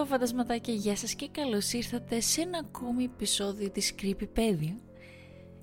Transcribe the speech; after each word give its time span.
Hello 0.00 0.06
φαντασματάκια, 0.06 0.74
γεια 0.74 0.96
σας 0.96 1.14
και 1.14 1.28
καλώς 1.28 1.72
ήρθατε 1.72 2.20
σε 2.20 2.40
ένα 2.40 2.58
ακόμη 2.58 3.04
επεισόδιο 3.04 3.70
της 3.70 3.94
Creepypedia. 4.02 4.76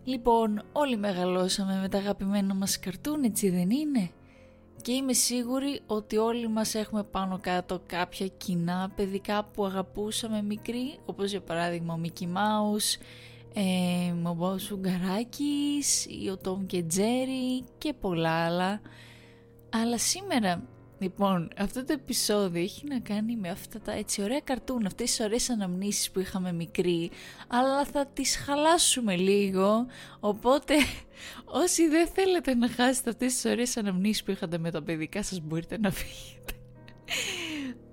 Λοιπόν, 0.03 0.63
όλοι 0.71 0.97
μεγαλώσαμε 0.97 1.79
με 1.81 1.89
τα 1.89 1.97
αγαπημένα 1.97 2.53
μας 2.53 2.79
καρτούν, 2.79 3.23
έτσι 3.23 3.49
δεν 3.49 3.69
είναι; 3.69 4.09
Και 4.81 4.91
είμαι 4.91 5.13
σίγουρη 5.13 5.81
ότι 5.87 6.17
όλοι 6.17 6.47
μας 6.47 6.75
έχουμε 6.75 7.03
πάνω 7.03 7.39
κάτω 7.41 7.81
κάποια 7.85 8.27
κοινά 8.27 8.91
παιδικά 8.95 9.43
που 9.43 9.65
αγαπούσαμε 9.65 10.41
μικροί, 10.41 10.99
όπως 11.05 11.31
για 11.31 11.41
παράδειγμα 11.41 11.93
ο 11.93 11.99
Mickey 12.03 12.23
Mouse, 12.23 13.01
ε, 13.53 14.27
ο 14.27 14.33
Μπός 14.33 14.69
ή 16.07 16.29
ο 16.29 16.37
Tom 16.45 16.65
και 16.65 16.83
Jerry 16.95 17.65
και 17.77 17.93
πολλά 17.93 18.45
άλλα. 18.45 18.81
Αλλά 19.69 19.97
σήμερα 19.97 20.67
Λοιπόν, 20.99 21.49
αυτό 21.57 21.85
το 21.85 21.93
επεισόδιο 21.93 22.61
έχει 22.61 22.87
να 22.87 22.99
κάνει 22.99 23.35
με 23.35 23.49
αυτά 23.49 23.79
τα 23.79 23.91
έτσι 23.91 24.21
ωραία 24.21 24.39
καρτούν, 24.39 24.85
αυτές 24.85 25.09
τις 25.09 25.19
ωραίες 25.25 25.49
αναμνήσεις 25.49 26.11
που 26.11 26.19
είχαμε 26.19 26.51
μικροί, 26.51 27.11
αλλά 27.47 27.85
θα 27.85 28.05
τις 28.05 28.37
χαλάσουμε 28.37 29.15
λίγο, 29.15 29.85
οπότε 30.19 30.75
όσοι 31.63 31.87
δεν 31.87 32.07
θέλετε 32.07 32.55
να 32.55 32.69
χάσετε 32.69 33.09
αυτές 33.09 33.33
τις 33.33 33.45
ωραίες 33.45 33.77
αναμνήσεις 33.77 34.23
που 34.23 34.31
είχατε 34.31 34.57
με 34.57 34.71
τα 34.71 34.83
παιδικά 34.83 35.23
σας 35.23 35.39
μπορείτε 35.39 35.77
να 35.77 35.91
φύγετε. 35.91 36.53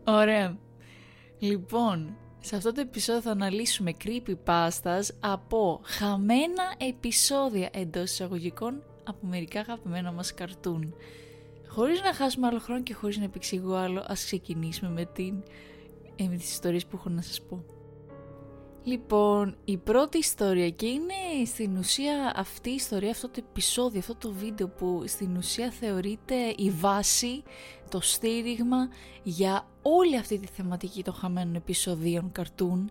Ωραία. 0.21 0.59
Λοιπόν, 1.39 2.17
σε 2.41 2.57
αυτό 2.57 2.73
το 2.73 2.81
επεισόδιο 2.81 3.23
θα 3.23 3.31
αναλύσουμε 3.31 3.93
creepypastas 4.05 5.03
από 5.21 5.81
χαμένα 5.85 6.75
επεισόδια 6.79 7.69
εντός 7.73 8.11
εισαγωγικών 8.11 8.83
από 9.05 9.27
μερικά 9.27 9.61
αγαπημένα 9.61 10.13
μας 10.13 10.35
καρτούν. 10.35 10.95
Χωρίς 11.75 12.03
να 12.03 12.15
χάσουμε 12.15 12.47
άλλο 12.47 12.59
χρόνο 12.59 12.83
και 12.83 12.95
χωρίς 12.95 13.19
να 13.19 13.25
επεξηγώ 13.25 13.75
άλλο, 13.75 14.05
ας 14.07 14.25
ξεκινήσουμε 14.25 14.91
με, 14.91 15.05
την, 15.05 15.43
ε, 16.17 16.27
με 16.29 16.37
τις 16.37 16.51
ιστορίες 16.51 16.87
που 16.87 16.97
έχω 16.97 17.09
να 17.09 17.23
σας 17.23 17.43
πω. 17.43 17.65
Λοιπόν, 18.85 19.57
η 19.65 19.77
πρώτη 19.77 20.19
ιστορία 20.19 20.71
και 20.71 20.87
είναι 20.87 21.45
στην 21.47 21.77
ουσία 21.77 22.33
αυτή 22.37 22.71
η 22.71 22.75
ιστορία, 22.75 23.11
αυτό 23.11 23.29
το 23.29 23.43
επεισόδιο, 23.51 23.99
αυτό 23.99 24.15
το 24.15 24.33
βίντεο 24.33 24.69
που 24.69 25.03
στην 25.07 25.37
ουσία 25.37 25.71
θεωρείται 25.71 26.35
η 26.57 26.71
βάση, 26.71 27.43
το 27.89 28.01
στήριγμα 28.01 28.89
για 29.23 29.69
όλη 29.83 30.17
αυτή 30.17 30.39
τη 30.39 30.47
θεματική 30.47 31.03
των 31.03 31.15
χαμένων 31.15 31.55
επεισοδίων 31.55 32.33
καρτούν. 32.33 32.91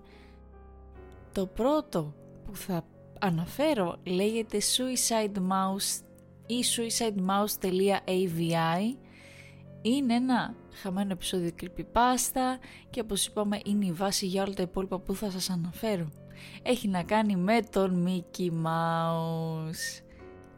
Το 1.31 1.45
πρώτο 1.45 2.13
που 2.45 2.55
θα 2.55 2.85
αναφέρω 3.19 3.95
λέγεται 4.03 4.57
Suicide 4.57 5.37
Mouse 5.37 6.03
ή 6.45 6.55
suicidemouse.avi 6.75 8.95
είναι 9.81 10.13
ένα 10.13 10.55
χαμένο 10.81 11.11
επεισόδιο 11.11 11.51
creepypasta 11.61 12.57
και 12.89 12.99
όπως 12.99 13.25
είπαμε 13.25 13.59
είναι 13.65 13.85
η 13.85 13.91
βάση 13.91 14.25
για 14.25 14.43
όλα 14.43 14.53
τα 14.53 14.61
υπόλοιπα 14.61 14.99
που 14.99 15.15
θα 15.15 15.31
σας 15.31 15.49
αναφέρω. 15.49 16.09
Έχει 16.63 16.87
να 16.87 17.03
κάνει 17.03 17.35
με 17.35 17.59
τον 17.71 18.07
Mickey 18.07 18.49
Mouse. 18.65 20.03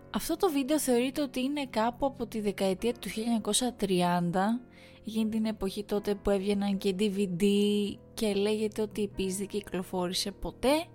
Αυτό 0.09 0.35
το 0.35 0.51
βίντεο 0.51 0.79
θεωρείται 0.79 1.21
ότι 1.21 1.41
είναι 1.41 1.65
κάπου 1.65 2.05
από 2.05 2.27
τη 2.27 2.39
δεκαετία 2.39 2.93
του 2.93 3.09
1930 3.09 3.13
γίνει 5.03 5.29
την 5.29 5.45
εποχή 5.45 5.83
τότε 5.83 6.15
που 6.15 6.29
έβγαιναν 6.29 6.77
και 6.77 6.95
DVD 6.99 7.43
και 8.13 8.33
λέγεται 8.33 8.81
ότι 8.81 9.03
επίσης 9.03 9.37
δεν 9.37 9.47
κυκλοφόρησε 9.47 10.31
ποτέ 10.31 10.85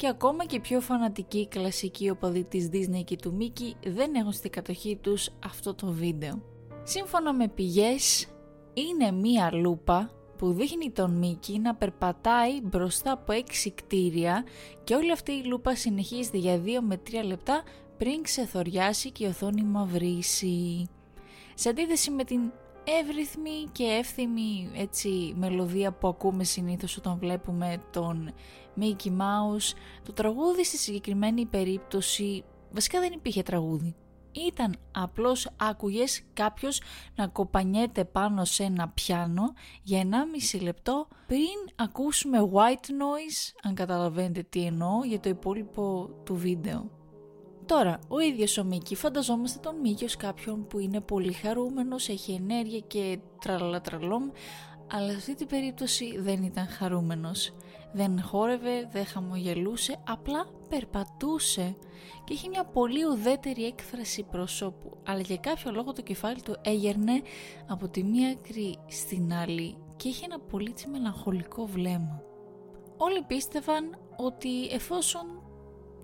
και 0.00 0.08
ακόμα 0.08 0.44
και 0.44 0.60
πιο 0.60 0.80
φανατικοί 0.80 1.48
κλασικοί 1.48 2.10
οπαδοί 2.10 2.44
της 2.44 2.68
Disney 2.72 3.04
και 3.04 3.16
του 3.16 3.36
Mickey 3.40 3.72
δεν 3.86 4.14
έχουν 4.14 4.32
στην 4.32 4.50
κατοχή 4.50 4.96
τους 4.96 5.30
αυτό 5.44 5.74
το 5.74 5.86
βίντεο. 5.86 6.42
Σύμφωνα 6.82 7.32
με 7.32 7.48
πηγές, 7.48 8.26
είναι 8.74 9.10
μία 9.10 9.50
λούπα 9.52 10.10
που 10.38 10.52
δείχνει 10.52 10.90
τον 10.90 11.22
Mickey 11.24 11.58
να 11.62 11.74
περπατάει 11.74 12.60
μπροστά 12.60 13.12
από 13.12 13.32
έξι 13.32 13.70
κτίρια 13.70 14.44
και 14.84 14.94
όλη 14.94 15.12
αυτή 15.12 15.32
η 15.32 15.44
λούπα 15.44 15.74
συνεχίζεται 15.74 16.38
για 16.38 16.62
2 16.64 16.66
με 16.80 17.00
3 17.10 17.12
λεπτά 17.24 17.62
πριν 17.96 18.22
ξεθοριάσει 18.22 19.10
και 19.10 19.24
η 19.24 19.28
οθόνη 19.28 19.62
μαυρίσει. 19.62 20.88
Σε 21.54 21.68
αντίθεση 21.68 22.10
με 22.10 22.24
την 22.24 22.40
εύρυθμη 22.84 23.68
και 23.72 23.84
εύθυμη 23.84 24.70
έτσι 24.74 25.34
μελωδία 25.36 25.92
που 25.92 26.08
ακούμε 26.08 26.44
συνήθως 26.44 26.96
όταν 26.96 27.18
βλέπουμε 27.18 27.82
τον 27.90 28.32
Mickey 28.80 29.08
Mouse. 29.08 29.74
Το 30.02 30.12
τραγούδι 30.12 30.64
στη 30.64 30.76
συγκεκριμένη 30.76 31.46
περίπτωση 31.46 32.44
βασικά 32.70 33.00
δεν 33.00 33.12
υπήρχε 33.12 33.42
τραγούδι. 33.42 33.94
Ήταν 34.32 34.76
απλώς 34.90 35.50
άκουγες 35.56 36.22
κάποιος 36.32 36.82
να 37.14 37.26
κοπανιέται 37.26 38.04
πάνω 38.04 38.44
σε 38.44 38.62
ένα 38.62 38.88
πιάνο 38.88 39.52
για 39.82 40.02
1,5 40.52 40.60
λεπτό 40.62 41.08
πριν 41.26 41.74
ακούσουμε 41.76 42.38
white 42.52 42.88
noise, 42.88 43.54
αν 43.62 43.74
καταλαβαίνετε 43.74 44.42
τι 44.42 44.64
εννοώ, 44.64 45.04
για 45.04 45.20
το 45.20 45.28
υπόλοιπο 45.28 46.10
του 46.24 46.34
βίντεο. 46.36 46.99
Τώρα, 47.70 47.98
ο 48.08 48.18
ίδιος 48.18 48.58
ο 48.58 48.64
Μίκη, 48.64 48.94
φανταζόμαστε 48.94 49.58
τον 49.58 49.76
Μίκη 49.80 50.04
ως 50.04 50.16
κάποιον 50.16 50.66
που 50.66 50.78
είναι 50.78 51.00
πολύ 51.00 51.32
χαρούμενος, 51.32 52.08
έχει 52.08 52.32
ενέργεια 52.32 52.78
και 52.78 53.18
τραλατραλόμ, 53.40 54.30
αλλά 54.92 55.10
σε 55.10 55.16
αυτή 55.16 55.34
την 55.34 55.46
περίπτωση 55.46 56.18
δεν 56.18 56.42
ήταν 56.42 56.66
χαρούμενος. 56.66 57.52
Δεν 57.92 58.22
χόρευε, 58.22 58.88
δεν 58.92 59.04
χαμογελούσε, 59.04 60.00
απλά 60.08 60.46
περπατούσε 60.68 61.76
και 62.24 62.32
είχε 62.32 62.48
μια 62.48 62.64
πολύ 62.64 63.04
ουδέτερη 63.04 63.64
έκφραση 63.64 64.22
προσώπου, 64.22 64.96
αλλά 65.06 65.20
για 65.20 65.36
κάποιο 65.36 65.70
λόγο 65.70 65.92
το 65.92 66.02
κεφάλι 66.02 66.42
του 66.42 66.56
έγερνε 66.62 67.22
από 67.68 67.88
τη 67.88 68.04
μία 68.04 68.28
άκρη 68.28 68.78
στην 68.86 69.32
άλλη 69.32 69.76
και 69.96 70.08
είχε 70.08 70.24
ένα 70.24 70.40
πολύ 70.40 70.74
μελαγχολικό 70.90 71.66
βλέμμα. 71.66 72.22
Όλοι 72.96 73.22
πίστευαν 73.26 73.98
ότι 74.16 74.66
εφόσον 74.66 75.39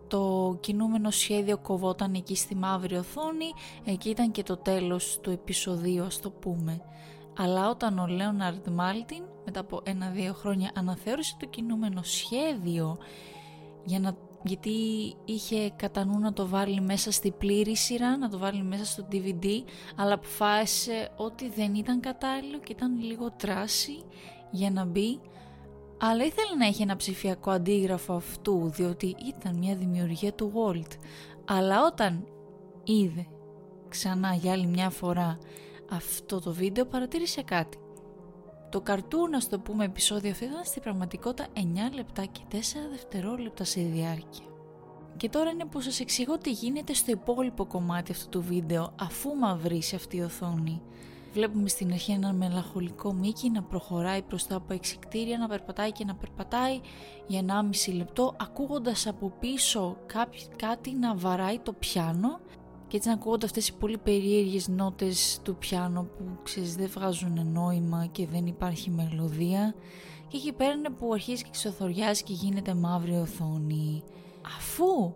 το 0.09 0.57
κινούμενο 0.61 1.11
σχέδιο 1.11 1.59
κοβόταν 1.59 2.15
εκεί 2.15 2.37
στη 2.37 2.55
μαύρη 2.55 2.97
οθόνη, 2.97 3.53
εκεί 3.85 4.09
ήταν 4.09 4.31
και 4.31 4.43
το 4.43 4.57
τέλος 4.57 5.19
του 5.21 5.31
επεισοδίου 5.31 6.05
ας 6.05 6.21
το 6.21 6.31
πούμε. 6.31 6.81
Αλλά 7.39 7.69
όταν 7.69 7.99
ο 7.99 8.07
Λέοναρντ 8.07 8.67
Μάλτιν 8.69 9.23
μετά 9.45 9.61
από 9.61 9.81
ένα-δύο 9.85 10.33
χρόνια 10.33 10.71
αναθεώρησε 10.75 11.37
το 11.39 11.47
κινούμενο 11.47 12.03
σχέδιο 12.03 12.99
για 13.85 14.01
να, 14.01 14.17
γιατί 14.43 14.71
είχε 15.25 15.71
κατά 15.77 16.05
νου 16.05 16.19
να 16.19 16.33
το 16.33 16.47
βάλει 16.47 16.81
μέσα 16.81 17.11
στη 17.11 17.31
πλήρη 17.31 17.77
σειρά, 17.77 18.17
να 18.17 18.29
το 18.29 18.39
βάλει 18.39 18.63
μέσα 18.63 18.85
στο 18.85 19.07
DVD 19.13 19.47
αλλά 19.97 20.15
αποφάσισε 20.15 21.11
ότι 21.17 21.49
δεν 21.49 21.75
ήταν 21.75 22.01
κατάλληλο 22.01 22.59
και 22.59 22.73
ήταν 22.73 23.01
λίγο 23.01 23.31
τράση 23.31 24.05
για 24.51 24.71
να 24.71 24.85
μπει 24.85 25.21
αλλά 25.99 26.25
ήθελε 26.25 26.55
να 26.59 26.67
έχει 26.67 26.83
ένα 26.83 26.97
ψηφιακό 26.97 27.51
αντίγραφο 27.51 28.15
αυτού 28.15 28.71
διότι 28.75 29.17
ήταν 29.29 29.57
μια 29.57 29.75
δημιουργία 29.75 30.33
του 30.33 30.53
Walt. 30.55 30.93
Αλλά 31.45 31.85
όταν 31.85 32.27
είδε 32.85 33.27
ξανά 33.89 34.35
για 34.35 34.53
άλλη 34.53 34.67
μια 34.67 34.91
φορά 34.91 35.39
αυτό 35.91 36.41
το 36.41 36.53
βίντεο 36.53 36.85
παρατήρησε 36.85 37.43
κάτι. 37.43 37.79
Το 38.71 38.81
καρτούν, 38.81 39.31
να 39.31 39.39
το 39.39 39.59
πούμε, 39.59 39.85
επεισόδιο 39.85 40.31
αυτό 40.31 40.45
ήταν 40.45 40.65
στην 40.65 40.83
πραγματικότητα 40.83 41.47
9 41.55 41.59
λεπτά 41.95 42.25
και 42.25 42.41
4 42.53 42.57
δευτερόλεπτα 42.91 43.65
σε 43.65 43.81
διάρκεια. 43.81 44.45
Και 45.17 45.29
τώρα 45.29 45.51
είναι 45.51 45.65
που 45.65 45.81
σας 45.81 46.01
εξηγώ 46.01 46.39
τι 46.39 46.51
γίνεται 46.51 46.95
στο 46.95 47.11
υπόλοιπο 47.11 47.67
κομμάτι 47.67 48.13
αυτού 48.13 48.29
του 48.29 48.43
βίντεο 48.43 48.93
αφού 49.01 49.35
μαυρίσει 49.37 49.95
αυτή 49.95 50.17
η 50.17 50.21
οθόνη. 50.21 50.83
Βλέπουμε 51.37 51.69
στην 51.69 51.93
αρχή 51.93 52.13
έναν 52.13 52.37
μελαγχολικό 52.37 53.13
Μίκη 53.13 53.51
να 53.51 53.63
προχωράει 53.63 54.23
προς 54.23 54.47
τα 54.47 54.57
από 54.57 54.73
εξικτήρια, 54.73 55.39
να 55.39 55.49
περπατάει 55.49 55.93
και 55.93 56.05
να 56.05 56.15
περπατάει 56.15 56.81
για 57.27 57.45
1,5 57.89 57.95
λεπτό 57.95 58.35
ακούγοντας 58.41 59.07
από 59.07 59.33
πίσω 59.41 59.97
κάτι 60.57 60.95
να 60.95 61.15
βαράει 61.15 61.59
το 61.59 61.73
πιάνο 61.73 62.41
και 62.87 62.97
έτσι 62.97 63.09
να 63.09 63.15
ακούγονται 63.15 63.47
αυτές 63.47 63.69
οι 63.69 63.75
πολύ 63.75 63.99
περίεργες 63.99 64.69
νότες 64.69 65.41
του 65.43 65.57
πιάνο 65.57 66.03
που 66.03 66.25
ξέρεις 66.43 66.77
δεν 66.77 66.89
βγάζουν 66.89 67.51
νόημα 67.53 68.07
και 68.13 68.27
δεν 68.27 68.47
υπάρχει 68.47 68.91
μελωδία 68.91 69.75
και 70.29 70.37
εκεί 70.37 70.53
πέρα 70.53 70.73
είναι 70.73 70.91
που 70.91 71.13
αρχίζει 71.13 71.43
και 71.43 71.51
ξεθοριάζει 71.53 72.23
και 72.23 72.33
γίνεται 72.33 72.75
μαύρη 72.75 73.17
οθόνη. 73.17 74.03
Αφού 74.57 75.15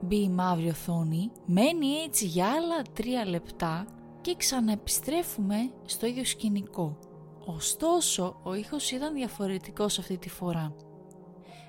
μπει 0.00 0.16
η 0.16 0.28
μαύρη 0.28 0.68
οθόνη 0.68 1.30
μένει 1.46 1.86
έτσι 2.06 2.26
για 2.26 2.46
άλλα 2.46 2.82
τρία 2.92 3.26
λεπτά 3.26 3.86
και 4.22 4.34
ξαναεπιστρέφουμε 4.36 5.72
στο 5.84 6.06
ίδιο 6.06 6.24
σκηνικό. 6.24 6.98
Ωστόσο, 7.46 8.40
ο 8.42 8.54
ήχος 8.54 8.90
ήταν 8.90 9.14
διαφορετικός 9.14 9.98
αυτή 9.98 10.18
τη 10.18 10.28
φορά. 10.28 10.76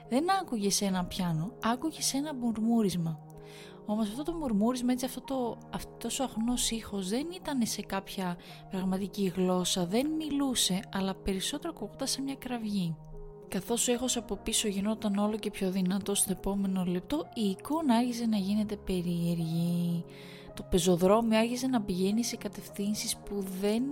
Δεν 0.09 0.31
άκουγες 0.41 0.75
σε 0.75 0.85
ένα 0.85 1.05
πιάνο, 1.05 1.51
άκουγες 1.61 2.05
σε 2.05 2.17
ένα 2.17 2.33
μουρμούρισμα. 2.33 3.19
Όμως 3.85 4.09
αυτό 4.09 4.23
το 4.23 4.33
μουρμούρισμα, 4.33 4.91
έτσι 4.91 5.05
αυτό 5.05 5.21
το, 5.21 5.57
αυτός 5.73 6.19
ο 6.19 6.23
αχνός 6.23 6.71
ήχος 6.71 7.09
δεν 7.09 7.27
ήταν 7.35 7.65
σε 7.65 7.81
κάποια 7.81 8.37
πραγματική 8.69 9.33
γλώσσα, 9.35 9.85
δεν 9.85 10.09
μιλούσε, 10.09 10.79
αλλά 10.93 11.15
περισσότερο 11.15 11.73
ακούγονταν 11.75 12.07
σε 12.07 12.21
μια 12.21 12.35
κραυγή. 12.35 12.95
Καθώς 13.47 13.87
ο 13.87 13.91
ήχος 13.91 14.17
από 14.17 14.35
πίσω 14.35 14.67
γινόταν 14.67 15.17
όλο 15.17 15.37
και 15.37 15.51
πιο 15.51 15.71
δυνατό 15.71 16.15
στο 16.15 16.31
επόμενο 16.31 16.83
λεπτό, 16.83 17.29
η 17.33 17.49
εικόνα 17.49 17.95
άρχιζε 17.95 18.25
να 18.25 18.37
γίνεται 18.37 18.75
περίεργη. 18.75 20.05
Το 20.53 20.63
πεζοδρόμιο 20.63 21.39
άρχιζε 21.39 21.67
να 21.67 21.81
πηγαίνει 21.81 22.23
σε 22.23 22.35
κατευθύνσεις 22.35 23.17
που 23.17 23.45
δεν 23.61 23.83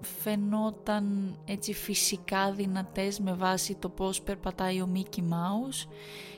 φαινόταν 0.00 1.36
έτσι 1.44 1.72
φυσικά 1.72 2.52
δυνατές 2.52 3.20
με 3.20 3.32
βάση 3.32 3.74
το 3.74 3.88
πώς 3.88 4.22
περπατάει 4.22 4.80
ο 4.80 4.86
Μίκη 4.86 5.22
Μάους 5.22 5.86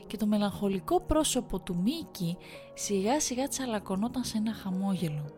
και 0.07 0.17
το 0.17 0.27
μελαγχολικό 0.27 1.01
πρόσωπο 1.01 1.61
του 1.61 1.77
Μίκη 1.77 2.37
σιγά 2.75 3.21
σιγά 3.21 3.49
τσαλακωνόταν 3.49 4.25
σε 4.25 4.37
ένα 4.37 4.55
χαμόγελο. 4.55 5.33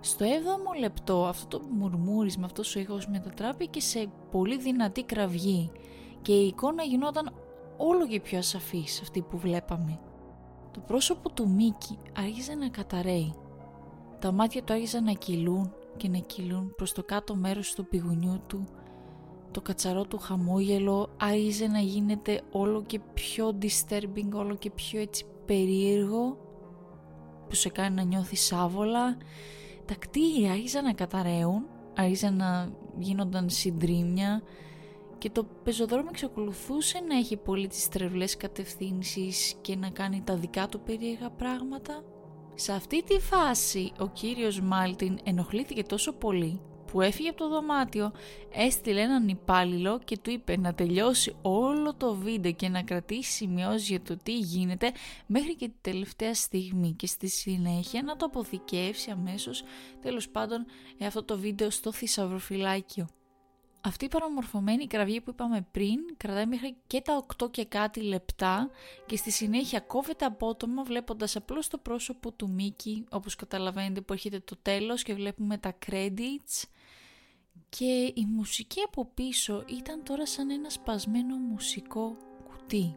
Στο 0.00 0.24
7ο 0.24 0.80
λεπτό 0.80 1.26
αυτό 1.26 1.58
το 1.58 1.64
μουρμούρισμα, 1.70 2.44
αυτός 2.44 2.76
ο 2.76 2.80
ήχος 2.80 3.08
μετατράπηκε 3.08 3.80
σε 3.80 4.10
πολύ 4.30 4.58
δυνατή 4.58 5.02
κραυγή 5.02 5.70
και 6.22 6.32
η 6.32 6.46
εικόνα 6.46 6.82
γινόταν 6.82 7.32
όλο 7.76 8.06
και 8.06 8.20
πιο 8.20 8.38
ασαφής 8.38 9.00
αυτή 9.00 9.22
που 9.22 9.38
βλέπαμε. 9.38 9.98
Το 10.74 10.80
πρόσωπο 10.80 11.30
του 11.30 11.50
Μίκη 11.50 11.98
άρχιζε 12.16 12.54
να 12.54 12.68
καταραίει. 12.68 13.34
Τα 14.18 14.32
μάτια 14.32 14.62
του 14.62 14.72
άρχιζαν 14.72 15.04
να 15.04 15.12
κυλούν 15.12 15.72
και 15.96 16.08
να 16.08 16.18
κυλούν 16.18 16.74
προς 16.76 16.92
το 16.92 17.02
κάτω 17.02 17.34
μέρος 17.34 17.74
του 17.74 17.86
πηγουνιού 17.86 18.40
του. 18.46 18.64
Το 19.50 19.60
κατσαρό 19.60 20.04
του 20.04 20.18
χαμόγελο 20.18 21.08
άρχιζε 21.20 21.66
να 21.66 21.78
γίνεται 21.78 22.40
όλο 22.52 22.82
και 22.82 23.00
πιο 23.14 23.58
disturbing, 23.62 24.30
όλο 24.34 24.54
και 24.54 24.70
πιο 24.70 25.00
έτσι 25.00 25.24
περίεργο 25.46 26.36
που 27.48 27.54
σε 27.54 27.68
κάνει 27.68 27.94
να 27.94 28.02
νιώθεις 28.02 28.52
άβολα. 28.52 29.16
Τα 29.84 29.94
κτίρια 29.98 30.52
άρχιζαν 30.52 30.84
να 30.84 30.92
καταραίουν, 30.92 31.66
άρχιζαν 31.96 32.36
να 32.36 32.72
γίνονταν 32.98 33.50
συντρίμια 33.50 34.42
και 35.24 35.30
το 35.30 35.44
πεζοδρόμιο 35.64 36.08
εξακολουθούσε 36.10 37.00
να 37.08 37.16
έχει 37.16 37.36
πολύ 37.36 37.66
τις 37.66 37.88
τρευλές 37.88 38.36
κατευθύνσεις 38.36 39.54
και 39.60 39.76
να 39.76 39.90
κάνει 39.90 40.22
τα 40.24 40.36
δικά 40.36 40.68
του 40.68 40.80
περίεργα 40.80 41.30
πράγματα. 41.30 42.04
Σε 42.54 42.72
αυτή 42.72 43.02
τη 43.04 43.20
φάση 43.20 43.92
ο 43.98 44.08
κύριος 44.08 44.60
Μάλτιν 44.60 45.18
ενοχλήθηκε 45.24 45.82
τόσο 45.82 46.12
πολύ 46.12 46.60
που 46.86 47.00
έφυγε 47.00 47.28
από 47.28 47.38
το 47.38 47.48
δωμάτιο, 47.48 48.12
έστειλε 48.52 49.00
έναν 49.00 49.28
υπάλληλο 49.28 50.00
και 50.04 50.18
του 50.18 50.30
είπε 50.30 50.56
να 50.56 50.74
τελειώσει 50.74 51.36
όλο 51.42 51.94
το 51.94 52.14
βίντεο 52.14 52.52
και 52.52 52.68
να 52.68 52.82
κρατήσει 52.82 53.30
σημειώσεις 53.30 53.88
για 53.88 54.02
το 54.02 54.16
τι 54.22 54.38
γίνεται 54.38 54.92
μέχρι 55.26 55.56
και 55.56 55.68
τη 55.68 55.74
τελευταία 55.80 56.34
στιγμή 56.34 56.92
και 56.92 57.06
στη 57.06 57.28
συνέχεια 57.28 58.02
να 58.02 58.16
το 58.16 58.26
αποθηκεύσει 58.26 59.10
αμέσως 59.10 59.62
τέλος 60.02 60.28
πάντων 60.28 60.66
αυτό 61.00 61.24
το 61.24 61.38
βίντεο 61.38 61.70
στο 61.70 61.92
θησαυροφυλάκιο. 61.92 63.06
Αυτή 63.86 64.04
η 64.04 64.08
παραμορφωμένη 64.08 64.86
κραυγή 64.86 65.20
που 65.20 65.30
είπαμε 65.30 65.66
πριν 65.70 65.98
κρατάει 66.16 66.46
μέχρι 66.46 66.76
και 66.86 67.00
τα 67.00 67.26
8 67.42 67.50
και 67.50 67.64
κάτι 67.64 68.00
λεπτά 68.00 68.70
και 69.06 69.16
στη 69.16 69.30
συνέχεια 69.30 69.80
κόβεται 69.80 70.24
απότομα 70.24 70.82
βλέποντας 70.82 71.36
απλώς 71.36 71.68
το 71.68 71.78
πρόσωπο 71.78 72.32
του 72.32 72.50
Μίκη 72.50 73.04
όπως 73.10 73.36
καταλαβαίνετε 73.36 74.00
που 74.00 74.12
έρχεται 74.12 74.40
το 74.40 74.56
τέλος 74.62 75.02
και 75.02 75.14
βλέπουμε 75.14 75.58
τα 75.58 75.78
credits 75.86 76.64
και 77.68 78.12
η 78.14 78.26
μουσική 78.28 78.80
από 78.86 79.10
πίσω 79.14 79.64
ήταν 79.66 80.02
τώρα 80.02 80.26
σαν 80.26 80.50
ένα 80.50 80.70
σπασμένο 80.70 81.36
μουσικό 81.36 82.16
κουτί. 82.44 82.96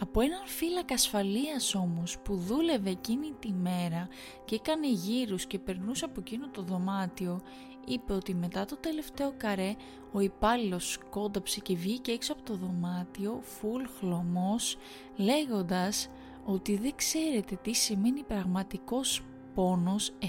Από 0.00 0.20
έναν 0.20 0.46
φύλακα 0.46 0.94
ασφαλείας 0.94 1.74
όμως 1.74 2.18
που 2.18 2.36
δούλευε 2.36 2.90
εκείνη 2.90 3.32
τη 3.38 3.52
μέρα 3.52 4.08
και 4.44 4.54
έκανε 4.54 4.90
γύρους 4.90 5.46
και 5.46 5.58
περνούσε 5.58 6.04
από 6.04 6.20
εκείνο 6.20 6.48
το 6.48 6.62
δωμάτιο 6.62 7.40
είπε 7.86 8.12
ότι 8.12 8.34
μετά 8.34 8.64
το 8.64 8.76
τελευταίο 8.76 9.34
καρέ 9.36 9.74
ο 10.12 10.20
υπάλληλος 10.20 10.98
κόνταψε 11.10 11.60
και 11.60 11.74
βγήκε 11.74 12.12
έξω 12.12 12.32
από 12.32 12.42
το 12.42 12.54
δωμάτιο 12.54 13.40
φουλ 13.42 13.82
χλωμός 13.98 14.76
λέγοντας 15.16 16.08
ότι 16.44 16.76
δεν 16.76 16.92
ξέρετε 16.96 17.58
τι 17.62 17.72
σημαίνει 17.72 18.22
πραγματικός 18.22 19.22
πόνος 19.54 20.12
7 20.20 20.26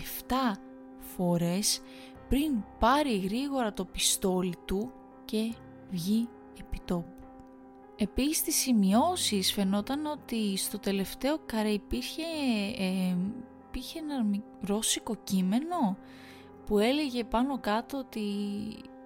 φορές 1.00 1.81
πριν 2.30 2.63
πάρει 2.80 3.18
γρήγορα 3.18 3.74
το 3.74 3.86
πιστόλι 3.86 4.56
του 4.66 4.92
και 5.25 5.54
βγει 5.90 6.28
επί 6.60 6.80
τόπου. 6.86 7.10
Επίσης 7.98 8.38
στις 8.38 8.56
σημειώσεις 8.56 9.54
φαινόταν 9.54 10.06
ότι 10.06 10.57
στο 10.57 10.80
τελευταίο 10.80 11.38
καρέ 11.46 11.69
υπήρχε, 11.69 12.22
ε, 12.78 13.16
υπήρχε 13.68 14.00
ένα 14.00 14.42
ρώσικο 14.62 15.16
κείμενο 15.24 15.98
που 16.65 16.79
έλεγε 16.79 17.23
πάνω 17.23 17.59
κάτω 17.59 17.97
ότι 17.97 18.21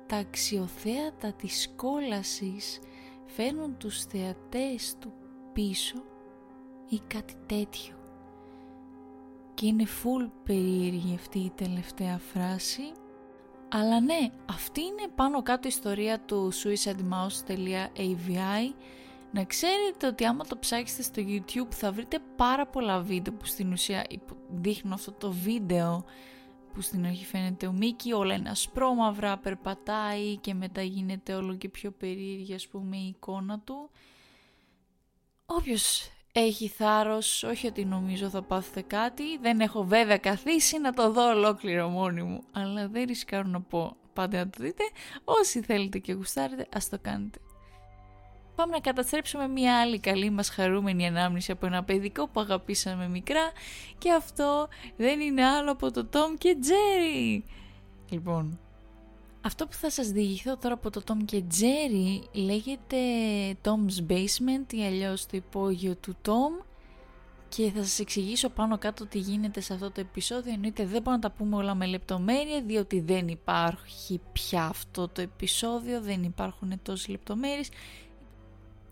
τα 0.07 0.17
αξιοθέατα 0.17 1.33
της 1.33 1.73
κόλασης 1.75 2.79
φέρνουν 3.25 3.77
τους 3.77 4.03
θεατές 4.03 4.95
του 4.99 5.13
πίσω 5.53 6.03
ή 6.89 7.01
κάτι 7.07 7.33
τέτοιο. 7.45 7.93
Και 9.53 9.65
είναι 9.65 9.85
full 10.03 10.29
περίεργη 10.43 11.15
αυτή 11.15 11.39
η 11.39 11.51
τελευταία 11.55 12.17
φράση. 12.17 12.91
Αλλά 13.69 13.99
ναι, 13.99 14.29
αυτή 14.49 14.81
είναι 14.81 15.07
πάνω 15.15 15.41
κάτω 15.41 15.67
η 15.67 15.71
ιστορία 15.71 16.19
του 16.19 16.51
suicidemouse.avi 16.53 18.73
να 19.31 19.43
ξέρετε 19.43 20.07
ότι 20.07 20.25
άμα 20.25 20.45
το 20.45 20.57
ψάξετε 20.57 21.01
στο 21.01 21.21
YouTube 21.25 21.73
θα 21.73 21.91
βρείτε 21.91 22.19
πάρα 22.35 22.67
πολλά 22.67 22.99
βίντεο 22.99 23.33
που 23.33 23.45
στην 23.45 23.71
ουσία 23.71 24.05
δείχνουν 24.49 24.93
αυτό 24.93 25.11
το 25.11 25.31
βίντεο 25.31 26.05
που 26.73 26.81
στην 26.81 27.05
αρχή 27.05 27.25
φαίνεται 27.25 27.67
ο 27.67 27.71
Μίκη, 27.71 28.13
όλα 28.13 28.33
είναι 28.33 28.49
ασπρόμαυρα, 28.49 29.37
περπατάει 29.37 30.37
και 30.37 30.53
μετά 30.53 30.81
γίνεται 30.81 31.33
όλο 31.33 31.55
και 31.55 31.69
πιο 31.69 31.91
περίεργη 31.91 32.53
ας 32.53 32.67
πούμε 32.67 32.97
η 32.97 33.07
εικόνα 33.07 33.59
του. 33.59 33.89
Όποιος 35.45 36.11
έχει 36.31 36.67
θάρρος, 36.67 37.43
όχι 37.43 37.67
ότι 37.67 37.85
νομίζω 37.85 38.29
θα 38.29 38.41
πάθετε 38.41 38.81
κάτι, 38.81 39.37
δεν 39.37 39.59
έχω 39.59 39.83
βέβαια 39.83 40.17
καθίσει 40.17 40.79
να 40.79 40.93
το 40.93 41.11
δω 41.11 41.29
ολόκληρο 41.29 41.87
μόνη 41.87 42.23
μου, 42.23 42.43
αλλά 42.51 42.87
δεν 42.87 43.05
ρισκάρω 43.05 43.47
να 43.47 43.61
πω 43.61 43.95
πάντα 44.13 44.37
να 44.37 44.49
το 44.49 44.63
δείτε, 44.63 44.83
όσοι 45.23 45.61
θέλετε 45.61 45.97
και 45.97 46.13
γουστάρετε 46.13 46.67
ας 46.73 46.89
το 46.89 46.97
κάνετε 47.01 47.39
πάμε 48.59 48.73
να 48.73 48.79
καταστρέψουμε 48.79 49.47
μια 49.47 49.79
άλλη 49.79 49.99
καλή 49.99 50.29
μας 50.29 50.49
χαρούμενη 50.49 51.07
ανάμνηση 51.07 51.51
από 51.51 51.65
ένα 51.65 51.83
παιδικό 51.83 52.27
που 52.27 52.39
αγαπήσαμε 52.39 53.07
μικρά 53.07 53.51
και 53.97 54.11
αυτό 54.11 54.67
δεν 54.97 55.19
είναι 55.19 55.45
άλλο 55.45 55.71
από 55.71 55.91
το 55.91 56.07
Tom 56.13 56.37
και 56.37 56.57
Jerry. 56.61 57.43
Λοιπόν, 58.09 58.59
αυτό 59.41 59.65
που 59.67 59.73
θα 59.73 59.89
σας 59.89 60.07
διηγηθώ 60.07 60.57
τώρα 60.57 60.73
από 60.73 60.89
το 60.89 61.01
Tom 61.07 61.17
και 61.25 61.43
Jerry 61.59 62.27
λέγεται 62.31 62.97
Tom's 63.63 64.11
Basement 64.11 64.73
ή 64.73 64.85
αλλιώς 64.85 65.25
το 65.25 65.37
υπόγειο 65.37 65.95
του 65.95 66.15
Tom 66.25 66.65
και 67.49 67.71
θα 67.75 67.83
σας 67.83 67.99
εξηγήσω 67.99 68.49
πάνω 68.49 68.77
κάτω 68.77 69.05
τι 69.05 69.17
γίνεται 69.17 69.61
σε 69.61 69.73
αυτό 69.73 69.91
το 69.91 70.01
επεισόδιο 70.01 70.53
εννοείται 70.53 70.85
δεν 70.85 71.01
μπορώ 71.01 71.15
να 71.15 71.21
τα 71.21 71.31
πούμε 71.31 71.55
όλα 71.55 71.75
με 71.75 71.85
λεπτομέρεια 71.85 72.61
διότι 72.61 72.99
δεν 72.99 73.27
υπάρχει 73.27 74.21
πια 74.31 74.65
αυτό 74.65 75.07
το 75.07 75.21
επεισόδιο 75.21 76.01
δεν 76.01 76.23
υπάρχουν 76.23 76.79
τόσες 76.83 77.07
λεπτομέρειες 77.07 77.69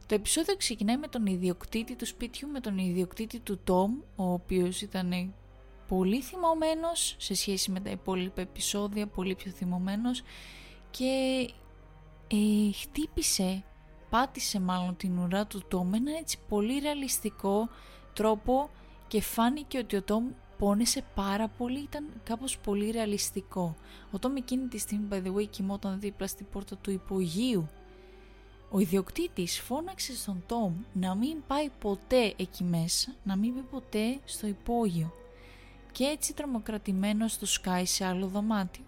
το 0.08 0.16
επεισόδιο 0.16 0.56
ξεκινάει 0.56 0.98
με 0.98 1.08
τον 1.08 1.26
ιδιοκτήτη 1.26 1.96
του 1.96 2.06
σπιτιού, 2.06 2.50
με 2.50 2.60
τον 2.60 2.78
ιδιοκτήτη 2.78 3.40
του 3.40 3.60
Τόμ, 3.64 3.92
ο 4.16 4.32
οποίος 4.32 4.82
ήταν 4.82 5.34
πολύ 5.88 6.22
θυμωμένος 6.22 7.16
σε 7.18 7.34
σχέση 7.34 7.72
με 7.72 7.80
τα 7.80 7.90
υπόλοιπα 7.90 8.42
επεισόδια, 8.42 9.08
πολύ 9.08 9.36
πιο 9.36 9.52
θυμωμένος 9.52 10.22
και 10.92 11.06
ε, 12.28 12.72
χτύπησε, 12.72 13.64
πάτησε 14.10 14.60
μάλλον 14.60 14.98
την 14.98 15.18
ουρά 15.18 15.46
του 15.46 15.64
Τόμ 15.68 15.90
με 15.90 15.98
έναν 15.98 16.14
έτσι 16.14 16.40
πολύ 16.50 16.80
ρεαλιστικό 16.80 17.70
τρόπο 18.14 18.70
και 19.08 19.22
φάνηκε 19.22 19.78
ότι 19.78 19.96
ο 19.96 20.04
Τόμ 20.04 20.26
πόνεσε 20.58 21.04
πάρα 21.16 21.48
πολύ, 21.48 21.80
ήταν 21.80 22.06
κάπως 22.24 22.58
πολύ 22.58 22.90
ρεαλιστικό. 22.92 23.76
Ο 24.12 24.20
Τόμ 24.20 24.36
εκείνη 24.36 24.68
τη 24.68 24.78
στιγμή, 24.78 25.08
by 25.12 25.16
the 25.16 25.34
way, 25.36 25.50
κοιμόταν 25.50 26.00
δίπλα 26.00 26.28
στην 26.28 26.46
πόρτα 26.52 26.78
του 26.78 26.92
υπογείου 26.92 27.68
ο 28.72 28.80
ιδιοκτήτης 28.80 29.60
φώναξε 29.60 30.16
στον 30.16 30.44
Τόμ 30.48 30.74
να 30.94 31.16
μην 31.16 31.38
πάει 31.48 31.70
ποτέ 31.80 32.34
εκεί 32.38 32.64
μέσα, 32.64 33.14
να 33.24 33.36
μην 33.36 33.54
πει 33.54 33.62
ποτέ 33.62 34.20
στο 34.26 34.48
υπόγειο 34.48 35.12
και 35.92 36.04
έτσι 36.04 36.34
τρομοκρατημένος 36.34 37.38
το 37.38 37.46
σκάει 37.46 37.86
σε 37.86 38.06
άλλο 38.06 38.28
δωμάτιο. 38.28 38.84